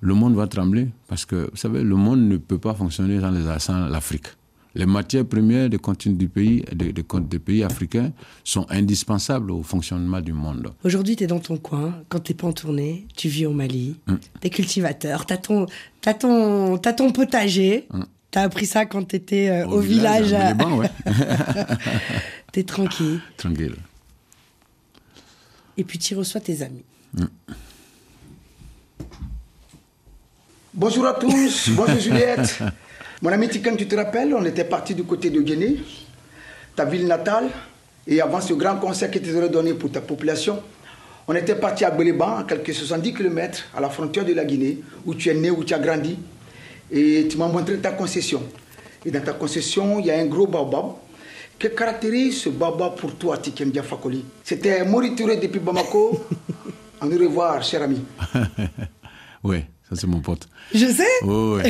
le 0.00 0.14
monde 0.14 0.34
va 0.34 0.46
trembler, 0.46 0.88
parce 1.08 1.24
que, 1.24 1.48
vous 1.50 1.56
savez, 1.56 1.82
le 1.82 1.94
monde 1.94 2.20
ne 2.20 2.36
peut 2.36 2.58
pas 2.58 2.74
fonctionner 2.74 3.20
sans 3.58 3.86
l'Afrique. 3.88 4.26
Les 4.74 4.86
matières 4.86 5.26
premières 5.26 5.68
des 5.68 5.76
continents 5.78 6.16
du 6.16 6.28
pays, 6.28 6.64
des, 6.74 6.92
des, 6.94 7.38
pays 7.38 7.62
africains 7.62 8.10
sont 8.42 8.66
indispensables 8.70 9.50
au 9.50 9.62
fonctionnement 9.62 10.20
du 10.22 10.32
monde. 10.32 10.72
Aujourd'hui, 10.82 11.14
tu 11.14 11.24
es 11.24 11.26
dans 11.26 11.40
ton 11.40 11.58
coin, 11.58 12.02
quand 12.08 12.20
tu 12.20 12.32
n'es 12.32 12.36
pas 12.36 12.46
en 12.46 12.52
tournée, 12.54 13.06
tu 13.14 13.28
vis 13.28 13.44
au 13.44 13.52
Mali, 13.52 13.96
mm. 14.06 14.14
tu 14.40 14.46
es 14.46 14.50
cultivateur, 14.50 15.26
tu 15.26 15.34
as, 15.34 16.10
as, 16.10 16.14
ton 16.14 17.12
potager. 17.12 17.86
Mm. 17.92 18.02
Tu 18.32 18.38
as 18.38 18.42
appris 18.42 18.64
ça 18.64 18.86
quand 18.86 19.04
tu 19.04 19.16
étais 19.16 19.50
euh, 19.50 19.66
au, 19.66 19.80
village. 19.80 20.28
village 20.28 20.56
ouais. 20.72 20.88
tu 22.52 22.60
es 22.60 22.62
tranquille. 22.62 23.20
Tranquille. 23.36 23.76
Et 25.76 25.84
puis 25.84 25.98
tu 25.98 26.14
reçois 26.14 26.40
tes 26.40 26.62
amis. 26.62 26.82
Mm. 27.12 27.24
Bonjour 30.72 31.06
à 31.06 31.12
tous, 31.12 31.68
bonjour 31.72 31.98
Juliette. 31.98 32.62
Mon 33.20 33.30
ami 33.30 33.50
Tikan, 33.50 33.76
tu 33.76 33.86
te 33.86 33.94
rappelles, 33.94 34.34
on 34.34 34.44
était 34.46 34.64
parti 34.64 34.94
du 34.94 35.04
côté 35.04 35.28
de 35.28 35.42
Guinée, 35.42 35.76
ta 36.74 36.86
ville 36.86 37.06
natale, 37.06 37.50
et 38.06 38.22
avant 38.22 38.40
ce 38.40 38.54
grand 38.54 38.76
concert 38.76 39.10
que 39.10 39.18
tu 39.18 39.36
aurais 39.36 39.50
donné 39.50 39.74
pour 39.74 39.92
ta 39.92 40.00
population, 40.00 40.62
on 41.28 41.34
était 41.34 41.56
parti 41.56 41.84
à 41.84 41.90
Béléban, 41.90 42.38
à 42.38 42.44
quelques 42.44 42.72
70 42.72 43.12
km 43.12 43.64
à 43.76 43.80
la 43.82 43.90
frontière 43.90 44.24
de 44.24 44.32
la 44.32 44.46
Guinée, 44.46 44.78
où 45.04 45.14
tu 45.14 45.28
es 45.28 45.34
né, 45.34 45.50
où 45.50 45.62
tu 45.62 45.74
as 45.74 45.78
grandi, 45.78 46.18
et 46.92 47.26
tu 47.28 47.38
m'as 47.38 47.48
montré 47.48 47.78
ta 47.78 47.92
concession. 47.92 48.42
Et 49.04 49.10
dans 49.10 49.22
ta 49.22 49.32
concession, 49.32 49.98
il 49.98 50.06
y 50.06 50.10
a 50.10 50.18
un 50.18 50.26
gros 50.26 50.46
baobab. 50.46 50.92
Que 51.58 51.68
caractérise 51.68 52.42
ce 52.42 52.48
baobab 52.50 52.96
pour 52.96 53.14
toi, 53.14 53.38
Tiken 53.38 53.70
Diafakoli? 53.70 54.24
C'était 54.44 54.84
Maurituré 54.84 55.36
depuis 55.38 55.60
Bamako. 55.60 56.20
On 57.00 57.06
nous 57.06 57.18
revoir, 57.18 57.62
cher 57.62 57.82
ami. 57.82 58.00
oui 59.42 59.64
c'est 59.94 60.06
mon 60.06 60.20
pote. 60.20 60.48
Je 60.74 60.86
sais. 60.86 61.04
Oui, 61.24 61.62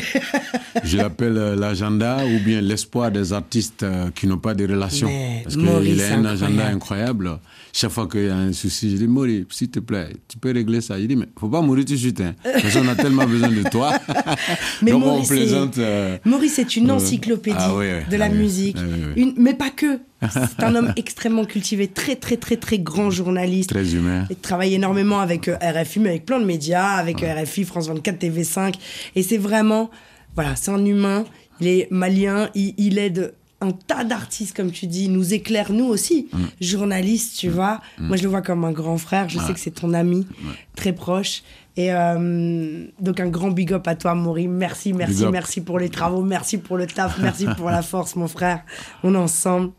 Je 0.84 0.96
l'appelle 0.96 1.36
euh, 1.36 1.56
l'agenda 1.56 2.24
ou 2.24 2.38
bien 2.44 2.60
l'espoir 2.60 3.10
des 3.10 3.32
artistes 3.32 3.82
euh, 3.82 4.10
qui 4.14 4.26
n'ont 4.26 4.38
pas 4.38 4.54
de 4.54 4.66
relations. 4.66 5.10
Parce 5.42 5.56
qu'il 5.56 6.02
a 6.02 6.14
un 6.14 6.24
agenda 6.24 6.66
incroyable. 6.66 7.38
Chaque 7.72 7.90
fois 7.90 8.06
qu'il 8.06 8.24
y 8.24 8.28
a 8.28 8.36
un 8.36 8.52
souci, 8.52 8.90
je 8.90 8.96
dis 8.96 9.06
Maurice, 9.06 9.46
s'il 9.50 9.70
te 9.70 9.80
plaît, 9.80 10.10
tu 10.28 10.38
peux 10.38 10.52
régler 10.52 10.80
ça. 10.80 10.98
Il 10.98 11.08
dit 11.08 11.16
mais 11.16 11.26
faut 11.38 11.48
pas 11.48 11.62
mourir 11.62 11.84
tout 11.84 11.92
de 11.92 11.98
suite, 11.98 12.20
hein, 12.20 12.34
parce 12.44 12.74
qu'on 12.74 12.86
a 12.88 12.94
tellement 12.94 13.26
besoin 13.26 13.48
de 13.48 13.62
toi. 13.70 13.92
mais 14.82 14.90
Donc 14.90 15.04
Maurice, 15.04 15.24
on 15.24 15.34
plaisante. 15.34 15.78
Euh, 15.78 16.18
Maurice 16.24 16.58
est 16.58 16.76
une 16.76 16.90
encyclopédie 16.90 17.56
ah 17.58 17.72
de 18.10 18.16
la 18.16 18.26
ah 18.26 18.28
musique, 18.28 18.76
une, 19.16 19.34
mais 19.38 19.54
pas 19.54 19.70
que. 19.70 20.00
C'est 20.30 20.64
un 20.64 20.74
homme 20.74 20.92
extrêmement 20.96 21.44
cultivé, 21.44 21.88
très 21.88 22.16
très 22.16 22.36
très 22.36 22.56
très 22.56 22.78
grand 22.78 23.10
journaliste. 23.10 23.70
Très 23.70 23.94
humain. 23.94 24.26
Il 24.30 24.36
travaille 24.36 24.74
énormément 24.74 25.20
avec 25.20 25.48
euh, 25.48 25.56
RFI, 25.60 26.00
mais 26.00 26.10
avec 26.10 26.26
plein 26.26 26.40
de 26.40 26.44
médias, 26.44 26.92
avec 26.92 27.22
euh, 27.22 27.42
RFI, 27.42 27.64
France 27.64 27.88
24, 27.88 28.20
TV5. 28.20 28.74
Et 29.16 29.22
c'est 29.22 29.38
vraiment, 29.38 29.90
voilà, 30.34 30.56
c'est 30.56 30.70
un 30.70 30.84
humain. 30.84 31.24
Il 31.60 31.68
est 31.68 31.88
malien, 31.90 32.48
il, 32.54 32.98
aide 32.98 33.34
un 33.60 33.70
tas 33.70 34.02
d'artistes, 34.02 34.56
comme 34.56 34.72
tu 34.72 34.86
dis, 34.86 35.08
nous 35.08 35.32
éclaire, 35.32 35.72
nous 35.72 35.84
aussi, 35.84 36.28
mm. 36.32 36.38
journalistes, 36.60 37.38
tu 37.38 37.48
mm. 37.48 37.52
vois. 37.52 37.80
Mm. 37.98 38.06
Moi, 38.06 38.16
je 38.16 38.22
le 38.24 38.28
vois 38.28 38.42
comme 38.42 38.64
un 38.64 38.72
grand 38.72 38.98
frère. 38.98 39.28
Je 39.28 39.38
sais 39.38 39.52
que 39.52 39.60
c'est 39.60 39.70
ton 39.70 39.94
ami, 39.94 40.26
très 40.74 40.92
proche. 40.92 41.42
Et 41.76 41.92
euh, 41.92 42.84
donc, 43.00 43.20
un 43.20 43.28
grand 43.28 43.50
big 43.50 43.72
up 43.72 43.86
à 43.88 43.94
toi, 43.94 44.14
Maury. 44.14 44.46
Merci, 44.48 44.92
merci, 44.92 45.26
merci 45.26 45.60
pour 45.60 45.78
les 45.78 45.88
travaux. 45.88 46.22
Merci 46.22 46.58
pour 46.58 46.76
le 46.76 46.86
taf. 46.86 47.18
merci 47.18 47.46
pour 47.56 47.70
la 47.70 47.82
force, 47.82 48.16
mon 48.16 48.28
frère. 48.28 48.62
On 49.02 49.14
est 49.14 49.18
ensemble. 49.18 49.70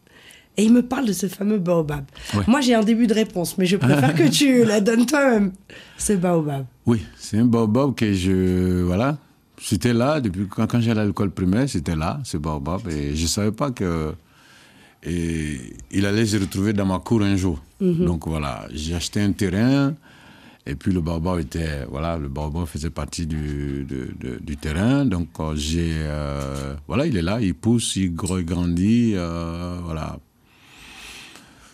Et 0.55 0.65
il 0.65 0.73
me 0.73 0.83
parle 0.83 1.07
de 1.07 1.13
ce 1.13 1.27
fameux 1.27 1.57
baobab. 1.57 2.05
Moi, 2.47 2.61
j'ai 2.61 2.75
un 2.75 2.83
début 2.83 3.07
de 3.07 3.13
réponse, 3.13 3.57
mais 3.57 3.65
je 3.65 3.77
préfère 3.77 4.13
que 4.13 4.29
tu 4.29 4.63
la 4.63 4.81
donnes 4.81 5.05
toi-même. 5.05 5.51
Ce 5.97 6.13
baobab. 6.13 6.65
Oui, 6.85 7.01
c'est 7.17 7.39
un 7.39 7.45
baobab 7.45 7.95
que 7.95 8.13
je. 8.13 8.83
Voilà. 8.83 9.17
C'était 9.59 9.93
là, 9.93 10.19
depuis 10.19 10.47
quand, 10.47 10.67
quand 10.67 10.81
j'allais 10.81 11.01
à 11.01 11.05
l'école 11.05 11.31
primaire, 11.31 11.67
c'était 11.69 11.95
là, 11.95 12.19
ce 12.23 12.37
baobab. 12.37 12.81
Et 12.89 13.15
je 13.15 13.23
ne 13.23 13.27
savais 13.27 13.51
pas 13.51 13.71
que. 13.71 14.13
Et 15.05 15.57
il 15.91 16.05
allait 16.05 16.25
se 16.25 16.37
retrouver 16.37 16.73
dans 16.73 16.85
ma 16.85 16.99
cour 16.99 17.21
un 17.23 17.35
jour. 17.35 17.61
Mhm. 17.81 18.05
Donc 18.05 18.27
voilà, 18.27 18.67
j'ai 18.73 18.93
acheté 18.95 19.21
un 19.21 19.31
terrain. 19.31 19.93
Et 20.65 20.75
puis 20.75 20.93
le 20.93 21.01
baobab 21.01 21.39
était, 21.39 21.85
voilà, 21.89 22.17
le 22.17 22.29
baobab 22.29 22.65
faisait 22.65 22.89
partie 22.89 23.25
du, 23.25 23.85
du 24.41 24.57
terrain. 24.57 25.05
Donc 25.05 25.27
euh, 25.39 25.55
j'ai, 25.55 25.91
euh, 25.93 26.75
voilà, 26.87 27.05
il 27.05 27.17
est 27.17 27.21
là, 27.21 27.41
il 27.41 27.53
pousse, 27.53 27.97
il 27.97 28.13
grandit, 28.15 29.13
euh, 29.15 29.77
voilà. 29.83 30.17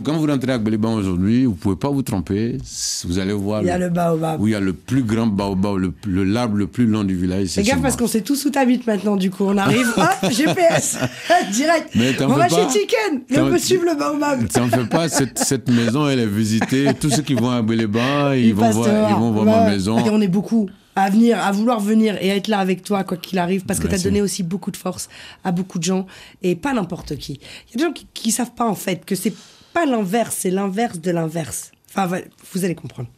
Quand 0.01 0.13
vous 0.13 0.27
rentrez 0.27 0.53
à 0.53 0.58
Béliban 0.58 0.94
aujourd'hui, 0.94 1.44
vous 1.44 1.51
ne 1.51 1.58
pouvez 1.58 1.75
pas 1.75 1.89
vous 1.89 2.03
tromper. 2.03 2.58
Vous 3.06 3.20
allez 3.20 3.34
voir. 3.34 3.62
Il 3.63 3.68
y 3.68 3.70
a 3.70 3.77
le, 3.77 3.89
baobab. 3.89 4.39
Où 4.39 4.48
il 4.48 4.51
y 4.51 4.56
a 4.56 4.62
le 4.62 4.72
plus 4.72 5.03
grand 5.03 5.27
baobab, 5.27 5.91
le, 6.06 6.24
l'arbre 6.24 6.56
le 6.56 6.68
plus 6.68 6.86
long 6.86 7.03
du 7.03 7.15
village. 7.15 7.50
Fais 7.50 7.63
gaffe 7.63 7.82
parce 7.82 7.98
qu'on 7.98 8.08
sait 8.08 8.22
tous 8.22 8.46
où 8.46 8.50
t'habites 8.50 8.88
maintenant, 8.88 9.18
du 9.18 9.29
coup. 9.29 9.44
On 9.44 9.58
arrive, 9.58 9.88
hop, 9.98 10.32
GPS, 10.32 11.00
direct. 11.51 11.89
on 12.22 12.27
va 12.27 12.48
chez 12.48 12.70
Chicken, 12.70 13.22
on 13.38 13.50
peut 13.50 13.60
suivre 13.60 13.84
le 13.84 13.98
baobab. 13.98 14.50
Ça 14.50 14.62
ne 14.62 14.70
fait 14.70 14.88
pas, 14.88 15.10
cette, 15.10 15.38
cette, 15.38 15.70
maison, 15.70 16.08
elle 16.08 16.20
est 16.20 16.25
visitée. 16.27 16.94
Tous 17.00 17.10
ceux 17.10 17.22
qui 17.22 17.34
vont 17.34 17.50
à 17.50 17.62
Béliban, 17.62 18.32
ils, 18.32 18.53
vont 18.53 18.70
voir, 18.70 19.10
ils 19.10 19.15
vont 19.15 19.32
voir 19.32 19.46
ma 19.46 19.70
maison. 19.70 20.00
Et 20.00 20.10
on 20.10 20.22
est 20.22 20.29
beaucoup 20.29 20.70
à 20.96 21.10
venir, 21.10 21.39
à 21.44 21.51
vouloir 21.51 21.79
venir 21.82 22.18
et 22.22 22.32
à 22.32 22.36
être 22.36 22.48
là 22.48 22.60
avec 22.60 22.84
toi, 22.84 23.03
quoi 23.03 23.18
qu'il 23.18 23.38
arrive, 23.38 23.65
parce 23.65 23.79
que 23.79 23.88
tu 23.88 23.96
as 23.96 24.00
donné 24.00 24.22
aussi 24.22 24.44
beaucoup 24.44 24.72
de 24.72 24.77
force 24.77 25.10
à 25.44 25.51
beaucoup 25.51 25.77
de 25.77 25.84
gens 25.84 26.06
et 26.41 26.56
pas 26.56 26.74
n'importe 26.74 27.18
qui. 27.18 27.39
Il 27.68 27.72
y 27.72 27.75
a 27.75 27.77
des 27.77 27.84
gens 27.84 27.94
qui, 27.94 28.08
qui 28.13 28.32
savent 28.32 28.53
pas, 28.53 28.68
en 28.68 28.75
fait, 28.75 29.03
que 29.06 29.15
c'est 29.15 29.34
pas 29.74 29.86
l'inverse, 29.86 30.36
c'est 30.40 30.50
l'inverse 30.50 31.00
de 31.00 31.12
l'inverse. 31.12 31.72
Enfin, 31.96 32.22
vous 32.54 32.66
allez 32.66 32.76
comprendre. 32.76 33.10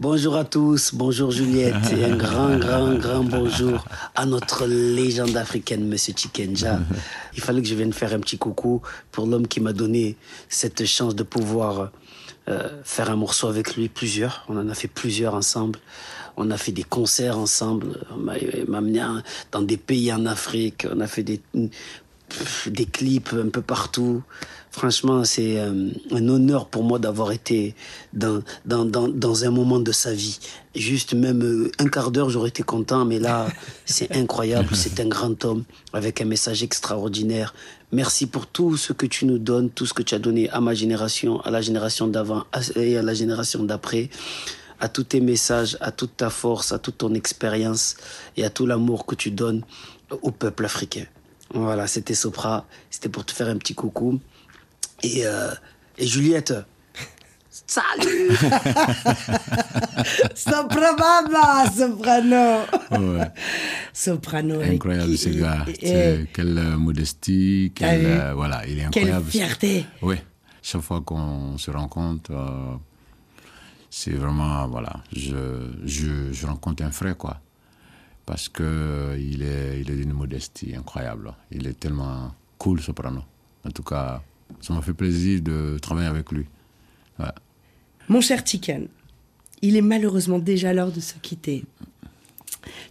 Bonjour 0.00 0.36
à 0.36 0.44
tous, 0.44 0.94
bonjour 0.94 1.32
Juliette 1.32 1.92
et 1.92 2.04
un 2.04 2.16
grand, 2.16 2.56
grand, 2.56 2.94
grand 2.94 3.24
bonjour 3.24 3.84
à 4.14 4.26
notre 4.26 4.64
légende 4.64 5.36
africaine, 5.36 5.88
Monsieur 5.88 6.14
Chikenja. 6.16 6.78
Il 7.34 7.42
fallait 7.42 7.60
que 7.60 7.66
je 7.66 7.74
vienne 7.74 7.92
faire 7.92 8.14
un 8.14 8.20
petit 8.20 8.38
coucou 8.38 8.80
pour 9.10 9.26
l'homme 9.26 9.48
qui 9.48 9.60
m'a 9.60 9.72
donné 9.72 10.16
cette 10.48 10.84
chance 10.84 11.16
de 11.16 11.24
pouvoir 11.24 11.90
euh, 12.48 12.68
faire 12.84 13.10
un 13.10 13.16
morceau 13.16 13.48
avec 13.48 13.74
lui, 13.74 13.88
plusieurs. 13.88 14.44
On 14.48 14.56
en 14.56 14.68
a 14.68 14.74
fait 14.74 14.86
plusieurs 14.86 15.34
ensemble. 15.34 15.80
On 16.36 16.52
a 16.52 16.56
fait 16.56 16.70
des 16.70 16.84
concerts 16.84 17.36
ensemble. 17.36 17.98
On 18.12 18.18
m'a 18.18 18.34
amené 18.78 19.04
dans 19.50 19.62
des 19.62 19.76
pays 19.76 20.12
en 20.12 20.26
Afrique. 20.26 20.86
On 20.94 21.00
a 21.00 21.08
fait 21.08 21.24
des, 21.24 21.40
des 22.66 22.86
clips 22.86 23.32
un 23.32 23.48
peu 23.48 23.62
partout. 23.62 24.22
Franchement, 24.70 25.24
c'est 25.24 25.58
euh, 25.58 25.90
un 26.12 26.28
honneur 26.28 26.66
pour 26.66 26.84
moi 26.84 26.98
d'avoir 26.98 27.32
été 27.32 27.74
dans, 28.12 28.42
dans, 28.64 28.84
dans, 28.84 29.08
dans 29.08 29.44
un 29.44 29.50
moment 29.50 29.80
de 29.80 29.92
sa 29.92 30.12
vie. 30.12 30.38
Juste 30.74 31.14
même 31.14 31.42
euh, 31.42 31.72
un 31.78 31.88
quart 31.88 32.10
d'heure, 32.10 32.30
j'aurais 32.30 32.50
été 32.50 32.62
content, 32.62 33.04
mais 33.04 33.18
là, 33.18 33.48
c'est 33.86 34.14
incroyable. 34.14 34.68
C'est 34.74 35.00
un 35.00 35.08
grand 35.08 35.44
homme 35.44 35.64
avec 35.92 36.20
un 36.20 36.26
message 36.26 36.62
extraordinaire. 36.62 37.54
Merci 37.92 38.26
pour 38.26 38.46
tout 38.46 38.76
ce 38.76 38.92
que 38.92 39.06
tu 39.06 39.24
nous 39.24 39.38
donnes, 39.38 39.70
tout 39.70 39.86
ce 39.86 39.94
que 39.94 40.02
tu 40.02 40.14
as 40.14 40.18
donné 40.18 40.50
à 40.50 40.60
ma 40.60 40.74
génération, 40.74 41.40
à 41.40 41.50
la 41.50 41.62
génération 41.62 42.06
d'avant 42.06 42.44
et 42.76 42.98
à 42.98 43.02
la 43.02 43.14
génération 43.14 43.64
d'après 43.64 44.10
à 44.80 44.88
tous 44.88 45.04
tes 45.04 45.20
messages, 45.20 45.76
à 45.80 45.90
toute 45.90 46.16
ta 46.16 46.30
force, 46.30 46.72
à 46.72 46.78
toute 46.78 46.98
ton 46.98 47.14
expérience 47.14 47.96
et 48.36 48.44
à 48.44 48.50
tout 48.50 48.66
l'amour 48.66 49.06
que 49.06 49.14
tu 49.14 49.30
donnes 49.30 49.62
au 50.22 50.30
peuple 50.30 50.64
africain. 50.64 51.04
Voilà, 51.54 51.86
c'était 51.86 52.14
Sopra, 52.14 52.66
c'était 52.90 53.08
pour 53.08 53.24
te 53.24 53.32
faire 53.32 53.48
un 53.48 53.56
petit 53.56 53.74
coucou. 53.74 54.20
Et, 55.02 55.26
euh, 55.26 55.50
et 55.96 56.06
Juliette, 56.06 56.52
salut 57.50 58.30
Soprababa, 60.34 61.70
soprano. 61.74 62.60
Ouais. 62.90 63.30
Soprano. 63.92 64.60
Incroyable 64.60 65.16
ce 65.16 65.28
gars. 65.30 65.64
Et- 65.80 66.26
Quelle 66.32 66.58
euh, 66.58 66.76
modestie, 66.76 67.72
quelle, 67.74 68.04
euh, 68.06 68.34
voilà, 68.34 68.66
il 68.66 68.78
est 68.78 68.88
Quelle 68.90 69.04
incroyable. 69.04 69.30
fierté. 69.30 69.86
Oui, 70.02 70.16
chaque 70.62 70.82
fois 70.82 71.00
qu'on 71.00 71.56
se 71.58 71.70
rencontre, 71.70 72.30
euh, 72.32 72.74
c'est 73.90 74.12
vraiment, 74.12 74.68
voilà, 74.68 74.92
je, 75.16 75.70
je, 75.84 76.32
je 76.32 76.46
rencontre 76.46 76.82
un 76.84 76.90
frère, 76.90 77.16
quoi. 77.16 77.40
Parce 78.28 78.46
que 78.50 79.16
il 79.18 79.40
est, 79.42 79.80
il 79.80 79.90
est 79.90 79.96
d'une 79.96 80.12
modestie 80.12 80.74
incroyable. 80.76 81.32
Il 81.50 81.66
est 81.66 81.78
tellement 81.80 82.34
cool, 82.58 82.78
Soprano. 82.82 83.22
En 83.66 83.70
tout 83.70 83.82
cas, 83.82 84.22
ça 84.60 84.74
m'a 84.74 84.82
fait 84.82 84.92
plaisir 84.92 85.40
de 85.40 85.78
travailler 85.80 86.08
avec 86.08 86.30
lui. 86.30 86.44
Ouais. 87.18 87.24
Mon 88.10 88.20
cher 88.20 88.42
Chicken, 88.44 88.88
il 89.62 89.76
est 89.76 89.80
malheureusement 89.94 90.38
déjà 90.38 90.74
l'heure 90.74 90.92
de 90.92 91.00
se 91.00 91.14
quitter. 91.22 91.64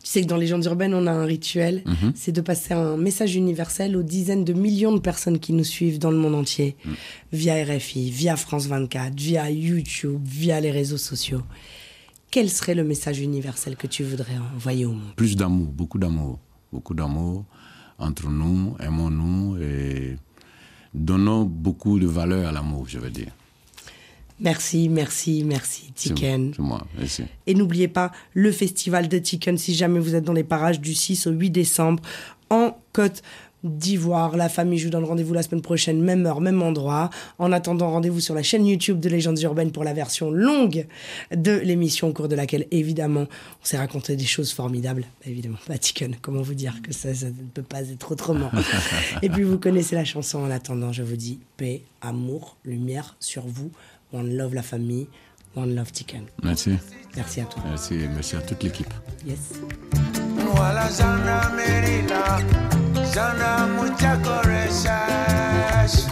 Tu 0.01 0.09
sais 0.11 0.21
que 0.23 0.27
dans 0.27 0.37
les 0.37 0.45
légendes 0.47 0.65
urbaines, 0.65 0.95
on 0.95 1.05
a 1.05 1.11
un 1.11 1.25
rituel, 1.25 1.83
Mhm. 1.85 2.13
c'est 2.15 2.31
de 2.31 2.41
passer 2.41 2.73
un 2.73 2.97
message 2.97 3.35
universel 3.35 3.95
aux 3.95 4.01
dizaines 4.01 4.43
de 4.43 4.53
millions 4.53 4.93
de 4.93 4.99
personnes 4.99 5.37
qui 5.37 5.53
nous 5.53 5.63
suivent 5.63 5.99
dans 5.99 6.09
le 6.09 6.17
monde 6.17 6.33
entier, 6.33 6.75
Mm. 6.83 6.89
via 7.33 7.53
RFI, 7.63 8.09
via 8.09 8.35
France 8.37 8.65
24, 8.65 9.13
via 9.19 9.51
YouTube, 9.51 10.19
via 10.25 10.59
les 10.61 10.71
réseaux 10.71 10.97
sociaux. 10.97 11.43
Quel 12.29 12.49
serait 12.49 12.75
le 12.75 12.83
message 12.83 13.19
universel 13.19 13.75
que 13.75 13.87
tu 13.87 14.03
voudrais 14.03 14.37
envoyer 14.55 14.85
au 14.85 14.91
monde? 14.91 15.15
Plus 15.15 15.35
d'amour, 15.35 15.67
beaucoup 15.67 15.97
d'amour. 15.97 16.39
Beaucoup 16.71 16.93
d'amour 16.93 17.45
entre 17.99 18.29
nous, 18.29 18.75
aimons-nous 18.79 19.57
et 19.61 20.17
donnons 20.93 21.45
beaucoup 21.45 21.99
de 21.99 22.07
valeur 22.07 22.47
à 22.47 22.51
l'amour, 22.51 22.87
je 22.87 22.99
veux 22.99 23.09
dire. 23.09 23.31
Merci, 24.39 24.87
merci, 24.87 25.43
merci, 25.43 25.91
Chicken. 25.95 26.53
C'est 26.55 26.61
moi, 26.61 26.85
merci. 26.95 27.23
Et 27.47 27.55
n'oubliez 27.55 27.87
pas 27.87 28.11
le 28.33 28.51
festival 28.51 29.07
de 29.07 29.19
Chicken 29.23 29.57
si 29.57 29.73
jamais 29.73 29.99
vous 29.99 30.13
êtes 30.13 30.23
dans 30.23 30.33
les 30.33 30.43
parages 30.43 30.79
du 30.79 30.93
6 30.93 31.25
au 31.25 31.31
8 31.31 31.49
décembre 31.49 32.03
en 32.51 32.77
Côte 32.93 33.23
d'Ivoire. 33.63 34.37
La 34.37 34.49
famille 34.49 34.79
joue 34.79 34.89
dans 34.89 34.99
le 34.99 35.05
rendez-vous 35.05 35.33
la 35.33 35.43
semaine 35.43 35.61
prochaine, 35.61 36.01
même 36.01 36.25
heure, 36.25 36.41
même 36.41 36.61
endroit. 36.61 37.09
En 37.39 37.51
attendant, 37.51 37.91
rendez-vous 37.91 38.19
sur 38.19 38.35
la 38.35 38.43
chaîne 38.43 38.65
YouTube 38.65 38.99
de 38.99 39.09
Légendes 39.09 39.41
Urbaines 39.41 39.71
pour 39.71 39.83
la 39.83 39.93
version 39.93 40.31
longue 40.31 40.85
de 41.35 41.51
l'émission 41.51 42.09
au 42.09 42.13
cours 42.13 42.27
de 42.27 42.35
laquelle, 42.35 42.67
évidemment, 42.71 43.25
on 43.61 43.65
s'est 43.65 43.77
raconté 43.77 44.15
des 44.15 44.25
choses 44.25 44.51
formidables. 44.51 45.01
Bah, 45.01 45.27
évidemment, 45.27 45.57
pas 45.67 45.77
Chicken, 45.77 46.15
comment 46.21 46.41
vous 46.41 46.53
dire 46.53 46.81
que 46.81 46.93
ça, 46.93 47.13
ça 47.13 47.27
ne 47.27 47.49
peut 47.53 47.63
pas 47.63 47.81
être 47.81 48.11
autrement. 48.11 48.51
Et 49.21 49.29
puis 49.29 49.43
vous 49.43 49.57
connaissez 49.57 49.95
la 49.95 50.05
chanson 50.05 50.39
en 50.39 50.51
attendant, 50.51 50.91
je 50.91 51.03
vous 51.03 51.15
dis 51.15 51.39
paix, 51.57 51.83
amour, 52.01 52.57
lumière 52.65 53.15
sur 53.19 53.43
vous. 53.45 53.71
One 54.13 54.37
love 54.37 54.53
la 54.53 54.61
famille, 54.61 55.07
one 55.55 55.75
love 55.75 55.91
Chicken. 55.93 56.23
Merci. 56.43 56.77
Merci 57.15 57.41
à 57.41 57.45
toi. 57.45 57.61
Merci, 57.67 57.95
merci 58.13 58.35
à 58.35 58.41
toute 58.41 58.63
l'équipe. 58.63 58.93
Yes. 59.25 59.53
Sana 63.13 63.67
muchas 63.75 64.17
correjas. 64.19 66.07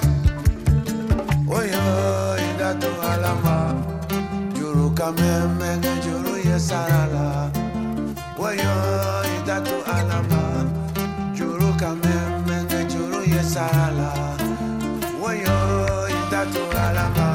Oye, 1.47 1.71
inda 2.45 2.73
tu 2.79 2.87
alama. 3.11 3.75
juro 4.57 4.89
kameme 4.95 5.77
nge 5.77 5.93
juru 6.05 6.35
ye 6.47 6.57
sarala. 6.59 7.51
Oye, 8.39 8.63
tu 9.45 9.75
alama. 9.95 10.41
juro 11.37 11.69
kameme 11.79 12.63
nge 12.63 12.79
juru 12.91 13.21
ye 13.33 13.43
sarala. 13.43 14.11
Oye, 15.21 15.45
tu 16.53 16.63
alama. 16.85 17.29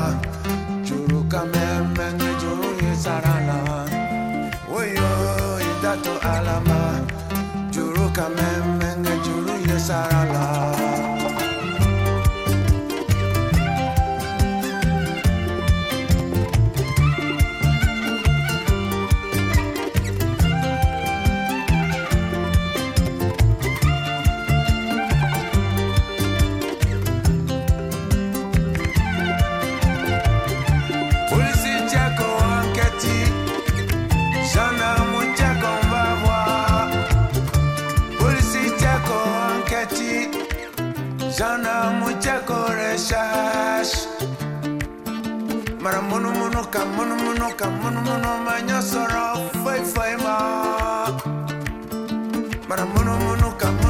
juro 0.84 1.20
kameme 1.32 2.06
nge 2.18 2.30
juru 2.42 2.70
ye 2.82 2.92
sarala. 3.04 3.86
Oye, 4.74 4.98
tu 6.02 6.12
alama. 6.34 6.80
Juru 7.70 8.10
kameme 8.12 8.69
la 10.08 10.24
la. 10.24 10.79
Jana 41.36 41.90
mucheko 42.00 42.58
reshash 42.78 43.94
Mara 45.80 46.00
munu 46.02 46.30
munu 46.38 46.62
ka 46.72 46.84
munu 46.84 47.14
munu 47.24 47.48
ka 47.56 47.66
munu 47.70 48.00
munu 48.06 48.30
manyo 48.44 48.78
soro 48.90 49.48
foi 49.64 49.80
foi 49.92 50.14
ma. 50.24 50.36
Mara 52.68 52.84
munu 52.92 53.12
munu 53.24 53.48
ka 53.60 53.68
munu 53.80 53.89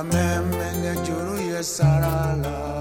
amen 0.00 0.44
nge 0.80 0.92
juru 1.04 1.34
ye 1.48 1.60
sarala. 1.62 2.79